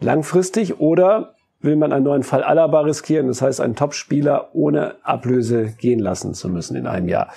langfristig, 0.00 0.80
oder 0.80 1.34
will 1.64 1.76
man 1.76 1.92
einen 1.92 2.04
neuen 2.04 2.22
Fall 2.22 2.42
Alaba 2.42 2.80
riskieren, 2.80 3.28
das 3.28 3.42
heißt 3.42 3.60
einen 3.60 3.74
Topspieler 3.74 4.50
ohne 4.52 4.96
Ablöse 5.02 5.74
gehen 5.78 5.98
lassen 5.98 6.34
zu 6.34 6.48
müssen 6.48 6.76
in 6.76 6.86
einem 6.86 7.08
Jahr. 7.08 7.30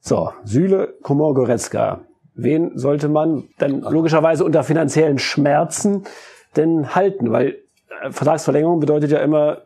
So, 0.00 0.32
Süle, 0.44 0.94
Komor, 1.02 1.34
Goretzka. 1.34 2.00
Wen 2.34 2.78
sollte 2.78 3.08
man 3.08 3.44
dann 3.58 3.80
logischerweise 3.80 4.44
unter 4.44 4.62
finanziellen 4.62 5.18
Schmerzen 5.18 6.04
denn 6.54 6.94
halten? 6.94 7.32
Weil 7.32 7.56
äh, 8.02 8.12
Vertragsverlängerung 8.12 8.78
bedeutet 8.78 9.10
ja 9.10 9.18
immer 9.18 9.62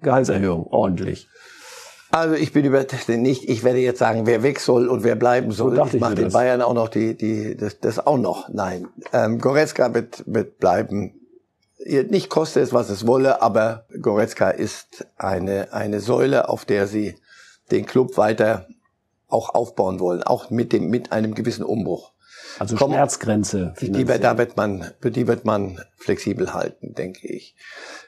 Gehaltserhöhung, 0.00 0.66
ordentlich. 0.66 1.28
Also 2.10 2.34
ich 2.34 2.52
bin 2.52 2.64
über 2.64 2.84
nicht, 3.08 3.48
ich 3.48 3.64
werde 3.64 3.78
jetzt 3.78 3.98
sagen, 3.98 4.26
wer 4.26 4.42
weg 4.42 4.60
soll 4.60 4.88
und 4.88 5.04
wer 5.04 5.16
bleiben 5.16 5.50
soll. 5.52 5.76
So 5.76 5.84
ich 5.84 6.00
mache 6.00 6.14
den 6.14 6.32
Bayern 6.32 6.62
auch 6.62 6.74
noch 6.74 6.88
die, 6.88 7.16
die, 7.16 7.56
das, 7.56 7.78
das 7.80 8.04
auch 8.06 8.18
noch. 8.18 8.48
Nein. 8.48 8.88
Ähm, 9.12 9.38
Goretzka 9.38 9.92
wird, 9.92 10.24
wird 10.26 10.58
bleiben. 10.58 11.25
Nicht 11.84 12.30
koste 12.30 12.60
es, 12.60 12.72
was 12.72 12.90
es 12.90 13.06
wolle, 13.06 13.42
aber 13.42 13.86
Goretzka 14.00 14.50
ist 14.50 15.06
eine, 15.16 15.72
eine 15.72 16.00
Säule, 16.00 16.48
auf 16.48 16.64
der 16.64 16.86
sie 16.86 17.16
den 17.70 17.86
Club 17.86 18.16
weiter 18.16 18.66
auch 19.28 19.54
aufbauen 19.54 20.00
wollen, 20.00 20.22
auch 20.22 20.50
mit 20.50 20.72
dem, 20.72 20.88
mit 20.88 21.12
einem 21.12 21.34
gewissen 21.34 21.64
Umbruch. 21.64 22.12
Also 22.58 22.76
Komm, 22.76 22.92
Schmerzgrenze. 22.92 23.74
Die, 23.80 24.04
da 24.04 24.38
wird 24.38 24.56
man, 24.56 24.90
die 25.02 25.26
wird 25.26 25.44
man 25.44 25.80
flexibel 25.96 26.54
halten, 26.54 26.94
denke 26.94 27.28
ich. 27.28 27.54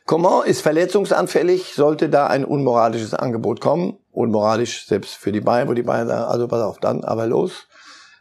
Coman 0.07 0.47
ist 0.47 0.63
verletzungsanfällig, 0.63 1.75
sollte 1.75 2.09
da 2.09 2.29
ein 2.29 2.45
unmoralisches 2.45 3.13
Angebot 3.13 3.61
kommen. 3.61 3.99
Unmoralisch 4.11 4.87
selbst 4.87 5.17
für 5.17 5.33
die 5.33 5.41
Bayern, 5.41 5.69
wo 5.69 5.75
die 5.75 5.83
Bayern 5.83 6.09
sagen, 6.09 6.25
also 6.25 6.49
pass 6.49 6.63
auf, 6.63 6.79
dann 6.79 7.05
aber 7.05 7.27
los. 7.27 7.68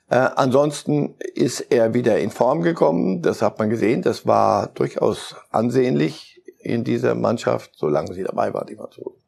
Äh, 0.10 0.16
ansonsten 0.36 1.16
ist 1.36 1.60
er 1.60 1.94
wieder 1.94 2.20
in 2.20 2.32
Form 2.32 2.62
gekommen. 2.62 3.22
Das 3.22 3.42
hat 3.42 3.60
man 3.60 3.70
gesehen. 3.70 4.02
Das 4.02 4.26
war 4.26 4.68
durchaus 4.68 5.36
ansehnlich 5.52 6.42
in 6.60 6.84
dieser 6.84 7.16
Mannschaft, 7.16 7.72
solange 7.76 8.14
sie 8.14 8.24
dabei 8.24 8.54
war, 8.54 8.66
die 8.66 8.76
Franzosen. 8.76 9.22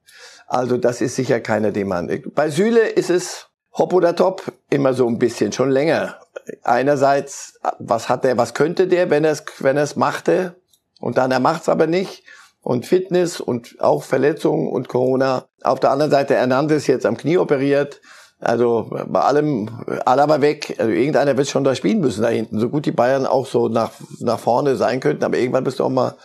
Also 0.47 0.77
das 0.77 1.01
ist 1.01 1.15
sicher 1.15 1.39
keiner, 1.39 1.71
den 1.71 1.87
man... 1.87 2.09
Bei 2.33 2.49
Süle 2.49 2.87
ist 2.87 3.09
es 3.09 3.49
Hopp 3.73 3.93
oder 3.93 4.15
Top, 4.15 4.51
immer 4.69 4.93
so 4.93 5.07
ein 5.07 5.19
bisschen, 5.19 5.51
schon 5.51 5.69
länger. 5.69 6.19
Einerseits, 6.63 7.59
was 7.77 8.09
hat 8.09 8.23
der, 8.23 8.37
was 8.37 8.53
könnte 8.53 8.87
der, 8.87 9.09
wenn 9.09 9.23
er 9.23 9.31
es 9.31 9.43
wenn 9.59 9.77
er's 9.77 9.95
machte? 9.95 10.55
Und 10.99 11.17
dann 11.17 11.31
er 11.31 11.39
macht's 11.39 11.69
aber 11.69 11.87
nicht. 11.87 12.23
Und 12.61 12.85
Fitness 12.85 13.39
und 13.39 13.79
auch 13.79 14.03
Verletzungen 14.03 14.67
und 14.67 14.89
Corona. 14.89 15.45
Auf 15.63 15.79
der 15.79 15.91
anderen 15.91 16.11
Seite 16.11 16.35
Hernandez 16.35 16.87
jetzt 16.87 17.05
am 17.05 17.15
Knie 17.15 17.37
operiert. 17.37 18.01
Also 18.39 18.89
bei 19.07 19.19
allem, 19.19 19.69
Alaba 20.05 20.41
weg. 20.41 20.75
Also 20.77 20.91
irgendeiner 20.91 21.35
wird 21.35 21.49
schon 21.49 21.63
da 21.63 21.75
spielen 21.75 21.99
müssen 21.99 22.21
da 22.21 22.29
hinten. 22.29 22.59
So 22.59 22.69
gut 22.69 22.85
die 22.85 22.91
Bayern 22.91 23.25
auch 23.25 23.45
so 23.45 23.67
nach, 23.67 23.91
nach 24.19 24.39
vorne 24.39 24.75
sein 24.75 24.99
könnten, 25.01 25.23
aber 25.23 25.37
irgendwann 25.37 25.65
bist 25.65 25.79
du 25.79 25.83
auch 25.83 25.89
mal 25.89 26.15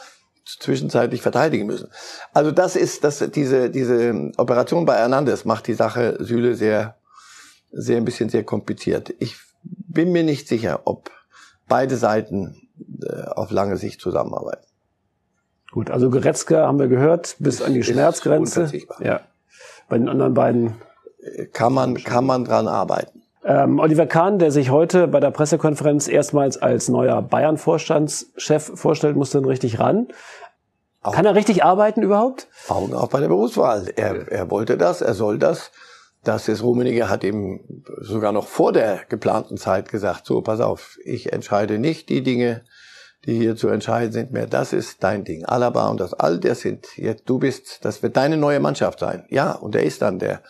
zwischenzeitlich 0.45 1.23
verteidigen 1.23 1.67
müssen. 1.67 1.89
Also 2.33 2.51
das 2.53 2.77
ist, 2.77 3.03
das, 3.03 3.19
diese, 3.35 3.71
diese 3.71 4.33
Operation 4.37 4.85
bei 4.85 4.97
Hernandez 4.97 5.45
macht 5.45 5.67
die 5.67 5.75
Sache 5.75 6.17
Süle 6.21 6.55
sehr, 6.55 6.97
sehr 7.73 7.97
ein 7.97 8.05
bisschen 8.05 8.29
sehr 8.29 8.45
kompliziert. 8.45 9.15
Ich 9.19 9.37
bin 9.63 10.13
mir 10.13 10.23
nicht 10.23 10.47
sicher, 10.47 10.83
ob 10.85 11.11
beide 11.67 11.97
Seiten 11.97 12.69
äh, 13.03 13.23
auf 13.23 13.51
lange 13.51 13.77
Sicht 13.77 14.01
zusammenarbeiten. 14.01 14.67
Gut, 15.73 15.91
also 15.91 16.11
Goretzka 16.11 16.67
haben 16.67 16.79
wir 16.79 16.89
gehört, 16.89 17.37
bis 17.41 17.61
an 17.61 17.75
die 17.75 17.83
Schmerzgrenze. 17.83 18.71
Ja. 19.01 19.23
Bei 19.89 19.99
den 19.99 20.09
anderen 20.09 20.35
beiden 20.35 20.75
kann 21.53 21.73
man 21.73 21.95
kann 21.95 22.25
man 22.25 22.45
dran 22.45 22.69
arbeiten. 22.69 23.23
Ähm, 23.45 23.79
Oliver 23.79 24.07
Kahn, 24.07 24.39
der 24.39 24.51
sich 24.51 24.71
heute 24.71 25.07
bei 25.07 25.21
der 25.21 25.31
Pressekonferenz 25.31 26.09
erstmals 26.09 26.57
als 26.57 26.89
neuer 26.89 27.21
Bayern-Vorstandschef 27.21 28.73
vorstellt, 28.75 29.17
muss 29.17 29.31
dann 29.31 29.45
richtig 29.45 29.79
ran. 29.79 30.09
Auch 31.03 31.13
kann 31.13 31.27
er 31.27 31.35
richtig 31.35 31.63
arbeiten 31.63 32.03
überhaupt? 32.03 32.49
Auch, 32.69 32.91
auch 32.93 33.09
bei 33.09 33.21
der 33.21 33.29
Berufswahl. 33.29 33.93
Er, 33.97 34.33
er 34.33 34.51
wollte 34.51 34.79
das, 34.79 35.03
er 35.03 35.13
soll 35.13 35.39
das. 35.39 35.71
Das 36.23 36.49
ist 36.49 36.63
Rummenigge 36.63 37.11
hat 37.11 37.23
ihm 37.23 37.83
sogar 38.01 38.33
noch 38.33 38.47
vor 38.47 38.73
der 38.73 39.01
geplanten 39.11 39.59
Zeit 39.59 39.91
gesagt, 39.91 40.25
so, 40.25 40.41
pass 40.41 40.61
auf, 40.61 40.97
ich 41.05 41.35
entscheide 41.35 41.79
nicht 41.79 42.09
die 42.09 42.23
Dinge, 42.23 42.63
die 43.27 43.37
hier 43.37 43.57
zu 43.57 43.69
entscheiden 43.69 44.13
sind 44.13 44.33
mehr. 44.33 44.47
Das 44.47 44.73
ist 44.73 45.05
dein 45.05 45.25
Ding. 45.25 45.45
Alaba 45.45 45.89
und 45.89 46.01
das 46.01 46.15
all 46.15 46.39
das 46.39 46.61
sind 46.61 46.87
jetzt, 46.97 47.29
du 47.29 47.39
bist, 47.39 47.85
das 47.85 48.03
wird 48.03 48.17
deine 48.17 48.39
neue 48.39 48.61
Mannschaft 48.61 49.01
sein. 49.01 49.27
Ja, 49.29 49.53
und 49.53 49.75
er 49.77 49.83
ist 49.83 50.01
dann 50.01 50.19
der 50.19 50.43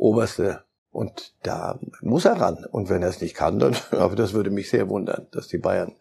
oberste. 0.00 0.64
Und 0.90 1.34
da 1.42 1.78
muss 2.00 2.24
er 2.24 2.40
ran. 2.40 2.66
Und 2.70 2.88
wenn 2.88 3.02
er 3.02 3.10
es 3.10 3.20
nicht 3.20 3.34
kann, 3.34 3.58
dann, 3.58 3.76
aber 3.92 4.16
das 4.16 4.32
würde 4.32 4.50
mich 4.50 4.70
sehr 4.70 4.88
wundern, 4.88 5.26
dass 5.30 5.48
die 5.48 5.58
Bayern 5.58 5.94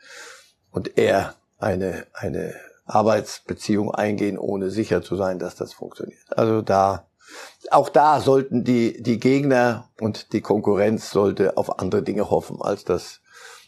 und 0.72 0.98
er 0.98 1.36
eine, 1.58 2.08
eine 2.14 2.56
Arbeitsbeziehung 2.86 3.94
eingehen, 3.94 4.38
ohne 4.38 4.72
sicher 4.72 5.04
zu 5.04 5.16
sein, 5.16 5.38
dass 5.38 5.56
das 5.56 5.74
funktioniert. 5.74 6.38
Also 6.38 6.62
da 6.62 7.06
auch 7.70 7.90
da 7.90 8.20
sollten 8.22 8.64
die, 8.64 9.04
die 9.04 9.20
Gegner 9.20 9.90
und 10.00 10.34
die 10.34 10.42
Konkurrenz 10.42 11.12
sollte 11.12 11.58
auf 11.58 11.80
andere 11.80 12.02
Dinge 12.02 12.32
hoffen, 12.32 12.60
als 12.60 12.86
dass 12.86 13.22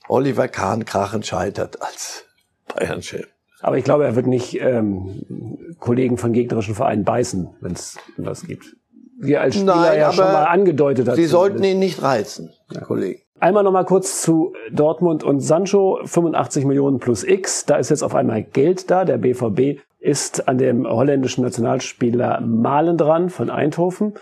Oliver 0.07 0.47
Kahn 0.47 0.85
krachend 0.85 1.27
scheitert 1.27 1.81
als 1.81 2.25
Bayern-Chef. 2.73 3.27
Aber 3.59 3.77
ich 3.77 3.83
glaube, 3.83 4.05
er 4.05 4.15
wird 4.15 4.25
nicht 4.25 4.59
ähm, 4.59 5.75
Kollegen 5.79 6.17
von 6.17 6.33
gegnerischen 6.33 6.73
Vereinen 6.73 7.03
beißen, 7.03 7.49
wenn 7.61 7.73
es 7.73 7.99
was 8.17 8.47
gibt. 8.47 8.75
Wie 9.21 9.37
als 9.37 9.55
Spieler 9.55 9.75
Nein, 9.75 9.99
ja 9.99 10.11
schon 10.11 10.25
mal 10.25 10.45
angedeutet 10.45 11.07
hat. 11.07 11.15
Sie 11.15 11.25
sollten 11.25 11.63
ihn 11.63 11.79
nicht 11.79 12.01
reizen, 12.01 12.51
ja. 12.71 12.81
Kollegen. 12.81 13.21
Einmal 13.39 13.63
noch 13.63 13.71
mal 13.71 13.85
kurz 13.85 14.21
zu 14.21 14.53
Dortmund 14.71 15.23
und 15.23 15.39
Sancho. 15.39 15.99
85 16.05 16.65
Millionen 16.65 16.99
plus 16.99 17.23
X. 17.23 17.65
Da 17.65 17.77
ist 17.77 17.89
jetzt 17.89 18.03
auf 18.03 18.13
einmal 18.13 18.43
Geld 18.43 18.91
da. 18.91 19.05
Der 19.05 19.17
BVB 19.17 19.79
ist 19.99 20.47
an 20.47 20.57
dem 20.57 20.87
holländischen 20.87 21.43
Nationalspieler 21.43 22.41
Malen 22.41 22.97
dran 22.97 23.29
von 23.29 23.49
Eindhoven. 23.49 24.13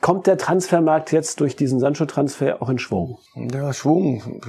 Kommt 0.00 0.28
der 0.28 0.38
Transfermarkt 0.38 1.10
jetzt 1.10 1.40
durch 1.40 1.56
diesen 1.56 1.80
Sancho-Transfer 1.80 2.62
auch 2.62 2.68
in 2.68 2.78
Schwung? 2.78 3.18
Ja, 3.52 3.72
Schwung. 3.72 4.40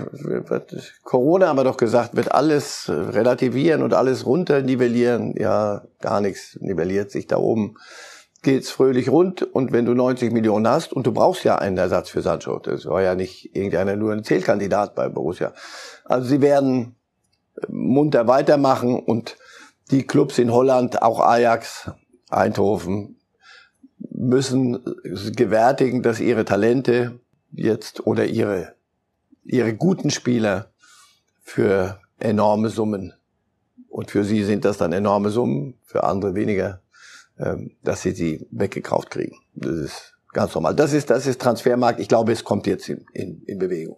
Corona 1.04 1.48
haben 1.48 1.58
wir 1.58 1.64
doch 1.64 1.78
gesagt, 1.78 2.16
wird 2.16 2.32
alles 2.32 2.86
relativieren 2.88 3.82
und 3.82 3.96
alles 3.96 4.28
runternivellieren. 4.28 5.34
Ja, 5.38 5.82
gar 6.02 6.22
nichts 6.22 6.56
nivelliert 6.62 7.10
sich 7.10 7.26
da 7.26 7.38
oben. 7.38 7.78
Geht's 8.42 8.70
fröhlich 8.70 9.10
rund 9.10 9.44
und 9.44 9.74
wenn 9.74 9.86
du 9.86 9.94
90 9.94 10.32
Millionen 10.32 10.68
hast 10.68 10.94
und 10.94 11.06
du 11.06 11.12
brauchst 11.12 11.44
ja 11.44 11.58
einen 11.58 11.78
Ersatz 11.78 12.10
für 12.10 12.22
Sancho, 12.22 12.60
das 12.60 12.86
war 12.86 13.02
ja 13.02 13.16
nicht 13.16 13.56
irgendeiner 13.56 13.98
nur 13.98 14.14
ein 14.14 14.24
Zählkandidat 14.24 14.96
bei 14.96 15.10
Borussia. 15.10 15.54
Also 16.06 16.28
sie 16.28 16.42
werden 16.42 16.96
munter 17.68 18.28
weitermachen 18.28 18.98
und 19.00 19.36
die 19.92 20.08
Clubs 20.08 20.38
in 20.38 20.54
Holland, 20.54 21.02
auch 21.02 21.20
Ajax, 21.20 21.92
Eindhoven, 22.30 23.18
müssen 24.12 24.80
gewärtigen, 25.36 26.02
dass 26.02 26.22
ihre 26.22 26.46
Talente 26.46 27.20
jetzt 27.52 28.06
oder 28.06 28.26
ihre, 28.26 28.76
ihre 29.44 29.74
guten 29.74 30.12
Spieler 30.12 30.72
für 31.42 32.00
enorme 32.20 32.70
Summen, 32.70 33.14
und 33.90 34.12
für 34.12 34.24
sie 34.24 34.44
sind 34.44 34.66
das 34.66 34.78
dann 34.78 34.94
enorme 34.94 35.30
Summen, 35.32 35.74
für 35.84 36.04
andere 36.04 36.36
weniger, 36.36 36.82
dass 37.84 38.02
sie 38.02 38.12
sie 38.12 38.46
weggekauft 38.52 39.12
kriegen. 39.12 39.38
Das 39.56 39.72
ist 39.72 40.16
ganz 40.34 40.54
normal. 40.54 40.76
Das 40.76 40.94
ist, 40.94 41.10
das 41.10 41.26
ist 41.26 41.42
Transfermarkt. 41.42 42.00
Ich 42.00 42.08
glaube, 42.08 42.32
es 42.32 42.44
kommt 42.44 42.68
jetzt 42.68 42.90
in, 42.90 43.06
in, 43.14 43.42
in 43.44 43.60
Bewegung. 43.60 43.98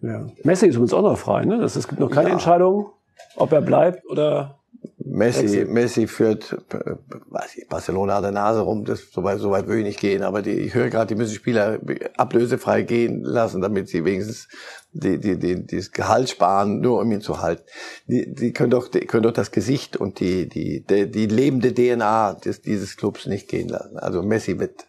Ja. 0.00 0.26
Messi 0.42 0.66
ist 0.66 0.74
übrigens 0.74 0.92
auch 0.92 1.02
noch 1.02 1.18
frei, 1.18 1.44
ne? 1.44 1.62
Es 1.62 1.88
gibt 1.88 2.00
noch 2.00 2.10
keine 2.10 2.28
ja. 2.28 2.34
Entscheidung, 2.34 2.90
ob 3.36 3.52
er 3.52 3.60
bleibt 3.60 4.04
oder 4.10 4.58
Messi, 5.04 5.64
Messi 5.64 6.06
führt, 6.06 6.56
weiß 6.70 7.56
ich, 7.56 7.68
Barcelona 7.68 8.16
hat 8.16 8.24
der 8.24 8.32
Nase 8.32 8.60
rum, 8.60 8.84
das, 8.84 9.10
so 9.10 9.22
weit, 9.24 9.38
so 9.38 9.50
weit 9.50 9.66
will 9.66 9.78
ich 9.78 9.84
nicht 9.84 10.00
gehen, 10.00 10.22
aber 10.22 10.42
die, 10.42 10.52
ich 10.52 10.74
höre 10.74 10.90
gerade, 10.90 11.08
die 11.08 11.14
müssen 11.14 11.34
Spieler 11.34 11.80
ablösefrei 12.16 12.82
gehen 12.82 13.22
lassen, 13.22 13.60
damit 13.60 13.88
sie 13.88 14.04
wenigstens 14.04 14.48
die, 14.92 15.18
die, 15.18 15.38
die, 15.38 15.66
das 15.66 15.92
Gehalt 15.92 16.28
sparen, 16.28 16.80
nur 16.80 17.00
um 17.00 17.10
ihn 17.10 17.20
zu 17.20 17.40
halten. 17.40 17.62
Die, 18.06 18.32
die 18.32 18.52
können 18.52 18.70
doch, 18.70 18.88
die 18.88 19.00
können 19.00 19.22
doch 19.22 19.32
das 19.32 19.50
Gesicht 19.50 19.96
und 19.96 20.20
die, 20.20 20.48
die, 20.48 20.84
die, 20.84 21.10
die 21.10 21.26
lebende 21.26 21.74
DNA 21.74 22.34
des, 22.34 22.62
dieses 22.62 22.96
Clubs 22.96 23.26
nicht 23.26 23.48
gehen 23.48 23.68
lassen. 23.68 23.98
Also 23.98 24.22
Messi 24.22 24.58
wird, 24.58 24.86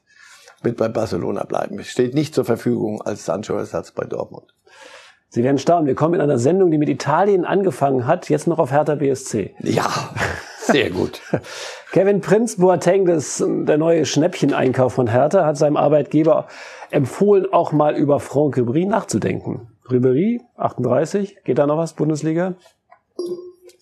wird 0.62 0.78
bei 0.78 0.90
Barcelona 0.90 1.44
bleiben. 1.44 1.84
Steht 1.84 2.14
nicht 2.14 2.36
zur 2.36 2.46
Verfügung 2.46 3.02
als 3.02 3.26
Sancho-Ersatz 3.26 3.92
bei 3.92 4.04
Dortmund. 4.06 4.54
Sie 5.34 5.44
werden 5.44 5.58
staunen. 5.58 5.88
Wir 5.88 5.96
kommen 5.96 6.14
in 6.14 6.22
einer 6.22 6.38
Sendung, 6.38 6.70
die 6.70 6.78
mit 6.78 6.90
Italien 6.90 7.44
angefangen 7.44 8.06
hat, 8.06 8.30
jetzt 8.30 8.46
noch 8.46 8.60
auf 8.60 8.72
Hertha 8.72 8.94
BSC. 8.94 9.56
Ja, 9.64 9.90
sehr 10.60 10.92
gut. 10.92 11.22
Kevin 11.92 12.22
Prinz 12.22 12.58
Boateng, 12.58 13.08
das, 13.08 13.44
der 13.44 13.80
neue 13.80 14.06
Schnäppcheneinkauf 14.06 14.94
von 14.94 15.08
Hertha, 15.08 15.44
hat 15.44 15.58
seinem 15.58 15.76
Arbeitgeber 15.76 16.46
empfohlen, 16.92 17.52
auch 17.52 17.72
mal 17.72 17.96
über 17.96 18.20
Franck 18.20 18.58
Ribéry 18.58 18.88
nachzudenken. 18.88 19.70
Ribéry, 19.90 20.40
38, 20.58 21.38
geht 21.44 21.58
da 21.58 21.66
noch 21.66 21.80
was, 21.80 21.94
Bundesliga? 21.94 22.54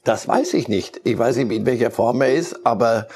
Das 0.05 0.29
weiß 0.29 0.53
ich 0.53 0.69
nicht. 0.69 1.01
Ich 1.03 1.19
weiß 1.19 1.35
nicht, 1.35 1.51
in 1.51 1.65
welcher 1.65 1.91
Form 1.91 2.21
er 2.21 2.33
ist, 2.33 2.65
aber 2.65 3.07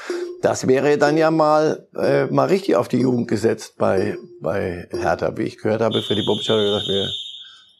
das 0.42 0.68
wäre 0.68 0.98
dann 0.98 1.16
ja 1.16 1.30
mal, 1.30 1.86
äh, 1.96 2.26
mal 2.26 2.48
richtig 2.48 2.76
auf 2.76 2.88
die 2.88 2.98
Jugend 2.98 3.28
gesetzt 3.28 3.76
bei, 3.78 4.18
bei 4.42 4.88
Hertha. 4.90 5.38
Wie 5.38 5.44
ich 5.44 5.56
gehört 5.56 5.80
habe, 5.80 6.02
Freddy 6.02 6.26
Bobic 6.26 6.46
hat 6.50 6.58
gesagt, 6.58 6.86
wir 6.86 7.08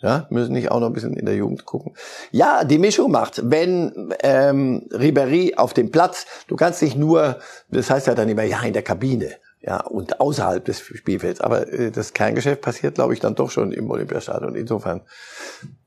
ja, 0.00 0.26
müssen 0.30 0.52
nicht 0.52 0.70
auch 0.70 0.80
noch 0.80 0.88
ein 0.88 0.92
bisschen 0.92 1.16
in 1.16 1.24
der 1.24 1.36
Jugend 1.36 1.64
gucken. 1.64 1.94
Ja, 2.30 2.64
die 2.64 2.78
Mischung 2.78 3.10
macht. 3.10 3.40
Wenn 3.50 4.14
ähm, 4.20 4.86
Ribéry 4.90 5.56
auf 5.56 5.72
dem 5.72 5.90
Platz, 5.90 6.26
du 6.48 6.56
kannst 6.56 6.82
nicht 6.82 6.96
nur, 6.96 7.38
das 7.70 7.88
heißt 7.88 8.06
ja 8.06 8.14
dann 8.14 8.28
immer, 8.28 8.42
ja, 8.42 8.62
in 8.62 8.74
der 8.74 8.82
Kabine, 8.82 9.32
ja, 9.60 9.80
und 9.80 10.20
außerhalb 10.20 10.64
des 10.64 10.80
Spielfelds. 10.80 11.40
Aber 11.40 11.72
äh, 11.72 11.90
das 11.90 12.12
Kerngeschäft 12.12 12.60
passiert, 12.60 12.96
glaube 12.96 13.14
ich, 13.14 13.20
dann 13.20 13.34
doch 13.34 13.50
schon 13.50 13.72
im 13.72 13.90
Olympiastadion. 13.90 14.54
Insofern 14.54 15.00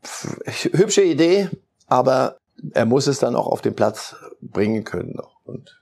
pff, 0.03 0.73
hübsche 0.73 1.03
Idee, 1.03 1.49
aber 1.85 2.37
er 2.73 2.85
muss 2.85 3.07
es 3.07 3.19
dann 3.19 3.35
auch 3.35 3.47
auf 3.47 3.61
den 3.61 3.75
Platz 3.75 4.15
bringen 4.41 4.83
können 4.83 5.13
noch. 5.13 5.39
Und 5.45 5.81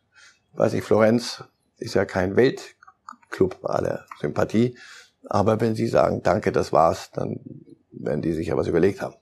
weiß 0.53 0.73
ich, 0.73 0.83
Florenz 0.83 1.43
ist 1.77 1.95
ja 1.95 2.03
kein 2.03 2.35
Weltclub 2.35 3.57
aller 3.63 4.05
Sympathie. 4.19 4.77
Aber 5.29 5.59
wenn 5.61 5.75
Sie 5.75 5.87
sagen, 5.87 6.21
danke, 6.23 6.51
das 6.51 6.71
war's, 6.71 7.11
dann 7.11 7.39
werden 7.99 8.21
die 8.21 8.33
sich 8.33 8.47
ja 8.47 8.57
was 8.57 8.67
überlegt 8.67 9.01
haben. 9.01 9.15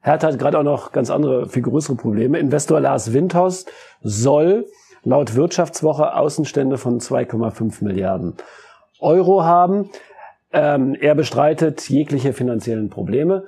Hertha 0.00 0.28
hat 0.28 0.38
gerade 0.38 0.58
auch 0.58 0.64
noch 0.64 0.92
ganz 0.92 1.10
andere, 1.10 1.48
viel 1.48 1.62
größere 1.62 1.96
Probleme. 1.96 2.38
Investor 2.38 2.80
Lars 2.80 3.12
Windhaus 3.12 3.64
soll 4.02 4.66
laut 5.02 5.34
Wirtschaftswoche 5.34 6.14
Außenstände 6.14 6.76
von 6.76 7.00
2,5 7.00 7.82
Milliarden 7.82 8.34
Euro 9.00 9.44
haben. 9.44 9.90
Ähm, 10.52 10.94
er 10.94 11.14
bestreitet 11.14 11.88
jegliche 11.88 12.32
finanziellen 12.32 12.90
Probleme. 12.90 13.44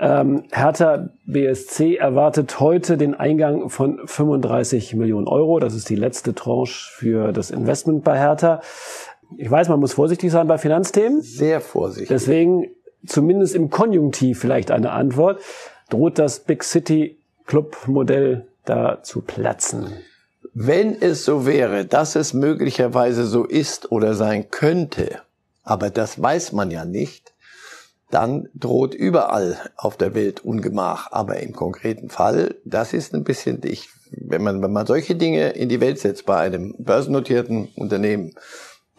Ähm, 0.00 0.44
Hertha 0.50 1.10
BSC 1.26 1.96
erwartet 1.96 2.58
heute 2.58 2.96
den 2.96 3.14
Eingang 3.14 3.68
von 3.68 4.00
35 4.06 4.94
Millionen 4.94 5.28
Euro. 5.28 5.58
Das 5.58 5.74
ist 5.74 5.88
die 5.88 5.96
letzte 5.96 6.34
Tranche 6.34 6.90
für 6.92 7.32
das 7.32 7.50
Investment 7.50 8.02
bei 8.02 8.18
Hertha. 8.18 8.60
Ich 9.36 9.50
weiß, 9.50 9.68
man 9.68 9.78
muss 9.78 9.92
vorsichtig 9.92 10.30
sein 10.30 10.46
bei 10.46 10.56
Finanzthemen. 10.56 11.20
Sehr 11.20 11.60
vorsichtig. 11.60 12.08
Deswegen 12.08 12.66
zumindest 13.06 13.54
im 13.54 13.70
Konjunktiv 13.70 14.40
vielleicht 14.40 14.70
eine 14.70 14.92
Antwort. 14.92 15.40
Droht 15.90 16.18
das 16.18 16.40
Big 16.40 16.64
City 16.64 17.18
Club 17.46 17.76
Modell 17.86 18.46
da 18.64 19.02
zu 19.02 19.22
platzen? 19.22 19.92
Wenn 20.54 21.00
es 21.00 21.24
so 21.24 21.46
wäre, 21.46 21.84
dass 21.84 22.16
es 22.16 22.34
möglicherweise 22.34 23.24
so 23.24 23.44
ist 23.44 23.92
oder 23.92 24.14
sein 24.14 24.50
könnte, 24.50 25.20
aber 25.62 25.90
das 25.90 26.20
weiß 26.20 26.52
man 26.52 26.70
ja 26.70 26.84
nicht, 26.84 27.34
dann 28.10 28.48
droht 28.54 28.94
überall 28.94 29.58
auf 29.76 29.96
der 29.96 30.14
Welt 30.14 30.44
Ungemach. 30.44 31.12
Aber 31.12 31.40
im 31.40 31.52
konkreten 31.52 32.08
Fall, 32.08 32.56
das 32.64 32.92
ist 32.92 33.14
ein 33.14 33.24
bisschen, 33.24 33.60
ich, 33.64 33.90
wenn 34.10 34.42
man, 34.42 34.62
wenn 34.62 34.72
man 34.72 34.86
solche 34.86 35.14
Dinge 35.14 35.50
in 35.50 35.68
die 35.68 35.80
Welt 35.80 35.98
setzt 35.98 36.24
bei 36.24 36.38
einem 36.38 36.74
börsennotierten 36.78 37.68
Unternehmen, 37.76 38.34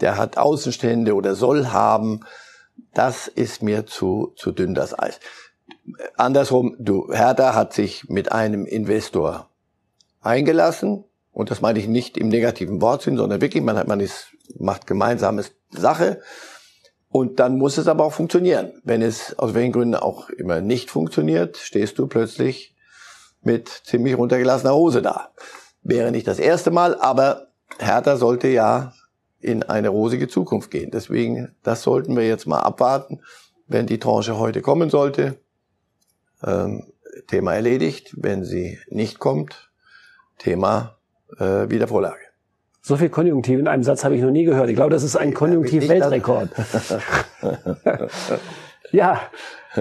der 0.01 0.17
hat 0.17 0.37
Außenstände 0.37 1.15
oder 1.15 1.35
soll 1.35 1.67
haben, 1.67 2.21
das 2.93 3.27
ist 3.27 3.61
mir 3.61 3.85
zu, 3.85 4.33
zu 4.35 4.51
dünn 4.51 4.73
das 4.73 4.97
Eis. 4.97 5.19
Andersrum, 6.17 6.75
du, 6.79 7.11
Hertha 7.11 7.55
hat 7.55 7.73
sich 7.73 8.09
mit 8.09 8.31
einem 8.31 8.65
Investor 8.65 9.49
eingelassen, 10.21 11.05
und 11.31 11.51
das 11.51 11.61
meine 11.61 11.79
ich 11.79 11.87
nicht 11.87 12.17
im 12.17 12.27
negativen 12.27 12.81
Wortsinn, 12.81 13.17
sondern 13.17 13.41
wirklich, 13.41 13.63
man 13.63 13.77
hat, 13.77 13.87
man 13.87 13.99
ist, 13.99 14.35
macht 14.57 14.87
gemeinsames 14.87 15.53
Sache. 15.69 16.21
Und 17.07 17.39
dann 17.39 17.57
muss 17.57 17.77
es 17.77 17.87
aber 17.87 18.03
auch 18.03 18.13
funktionieren. 18.13 18.73
Wenn 18.83 19.01
es 19.01 19.37
aus 19.39 19.53
welchen 19.53 19.71
Gründen 19.71 19.95
auch 19.95 20.29
immer 20.29 20.61
nicht 20.61 20.91
funktioniert, 20.91 21.57
stehst 21.57 21.97
du 21.97 22.07
plötzlich 22.07 22.75
mit 23.41 23.69
ziemlich 23.69 24.17
runtergelassener 24.17 24.75
Hose 24.75 25.01
da. 25.01 25.31
Wäre 25.81 26.11
nicht 26.11 26.27
das 26.27 26.39
erste 26.39 26.71
Mal, 26.71 26.99
aber 26.99 27.47
Hertha 27.79 28.17
sollte 28.17 28.47
ja 28.47 28.93
in 29.39 29.63
eine 29.63 29.89
rosige 29.89 30.27
Zukunft 30.27 30.71
gehen. 30.71 30.91
Deswegen, 30.91 31.55
das 31.63 31.83
sollten 31.83 32.15
wir 32.15 32.27
jetzt 32.27 32.45
mal 32.45 32.59
abwarten. 32.59 33.21
Wenn 33.67 33.85
die 33.85 33.99
Tranche 33.99 34.37
heute 34.37 34.61
kommen 34.61 34.89
sollte, 34.89 35.39
ähm, 36.43 36.91
Thema 37.27 37.53
erledigt. 37.53 38.15
Wenn 38.17 38.43
sie 38.43 38.79
nicht 38.89 39.19
kommt, 39.19 39.71
Thema 40.37 40.97
äh, 41.37 41.69
Wiedervorlage. 41.69 42.19
So 42.81 42.97
viel 42.97 43.09
Konjunktiv 43.09 43.59
in 43.59 43.67
einem 43.67 43.83
Satz 43.83 44.03
habe 44.03 44.15
ich 44.15 44.21
noch 44.21 44.31
nie 44.31 44.45
gehört. 44.45 44.69
Ich 44.69 44.75
glaube, 44.75 44.89
das 44.89 45.03
ist 45.03 45.15
ein 45.15 45.33
Konjunktiv-Weltrekord. 45.33 46.49
ja, 48.91 49.21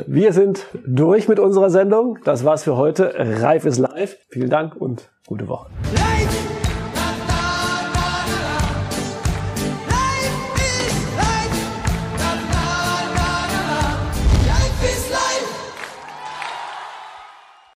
wir 0.07 0.33
sind 0.33 0.67
durch 0.87 1.29
mit 1.29 1.39
unserer 1.39 1.71
Sendung. 1.71 2.19
Das 2.25 2.45
war's 2.45 2.65
für 2.65 2.77
heute. 2.77 3.15
Reif 3.17 3.65
ist 3.65 3.79
live. 3.79 4.19
Vielen 4.29 4.51
Dank 4.51 4.77
und 4.77 5.11
gute 5.27 5.49
Woche. 5.49 5.71
Live! 5.95 6.58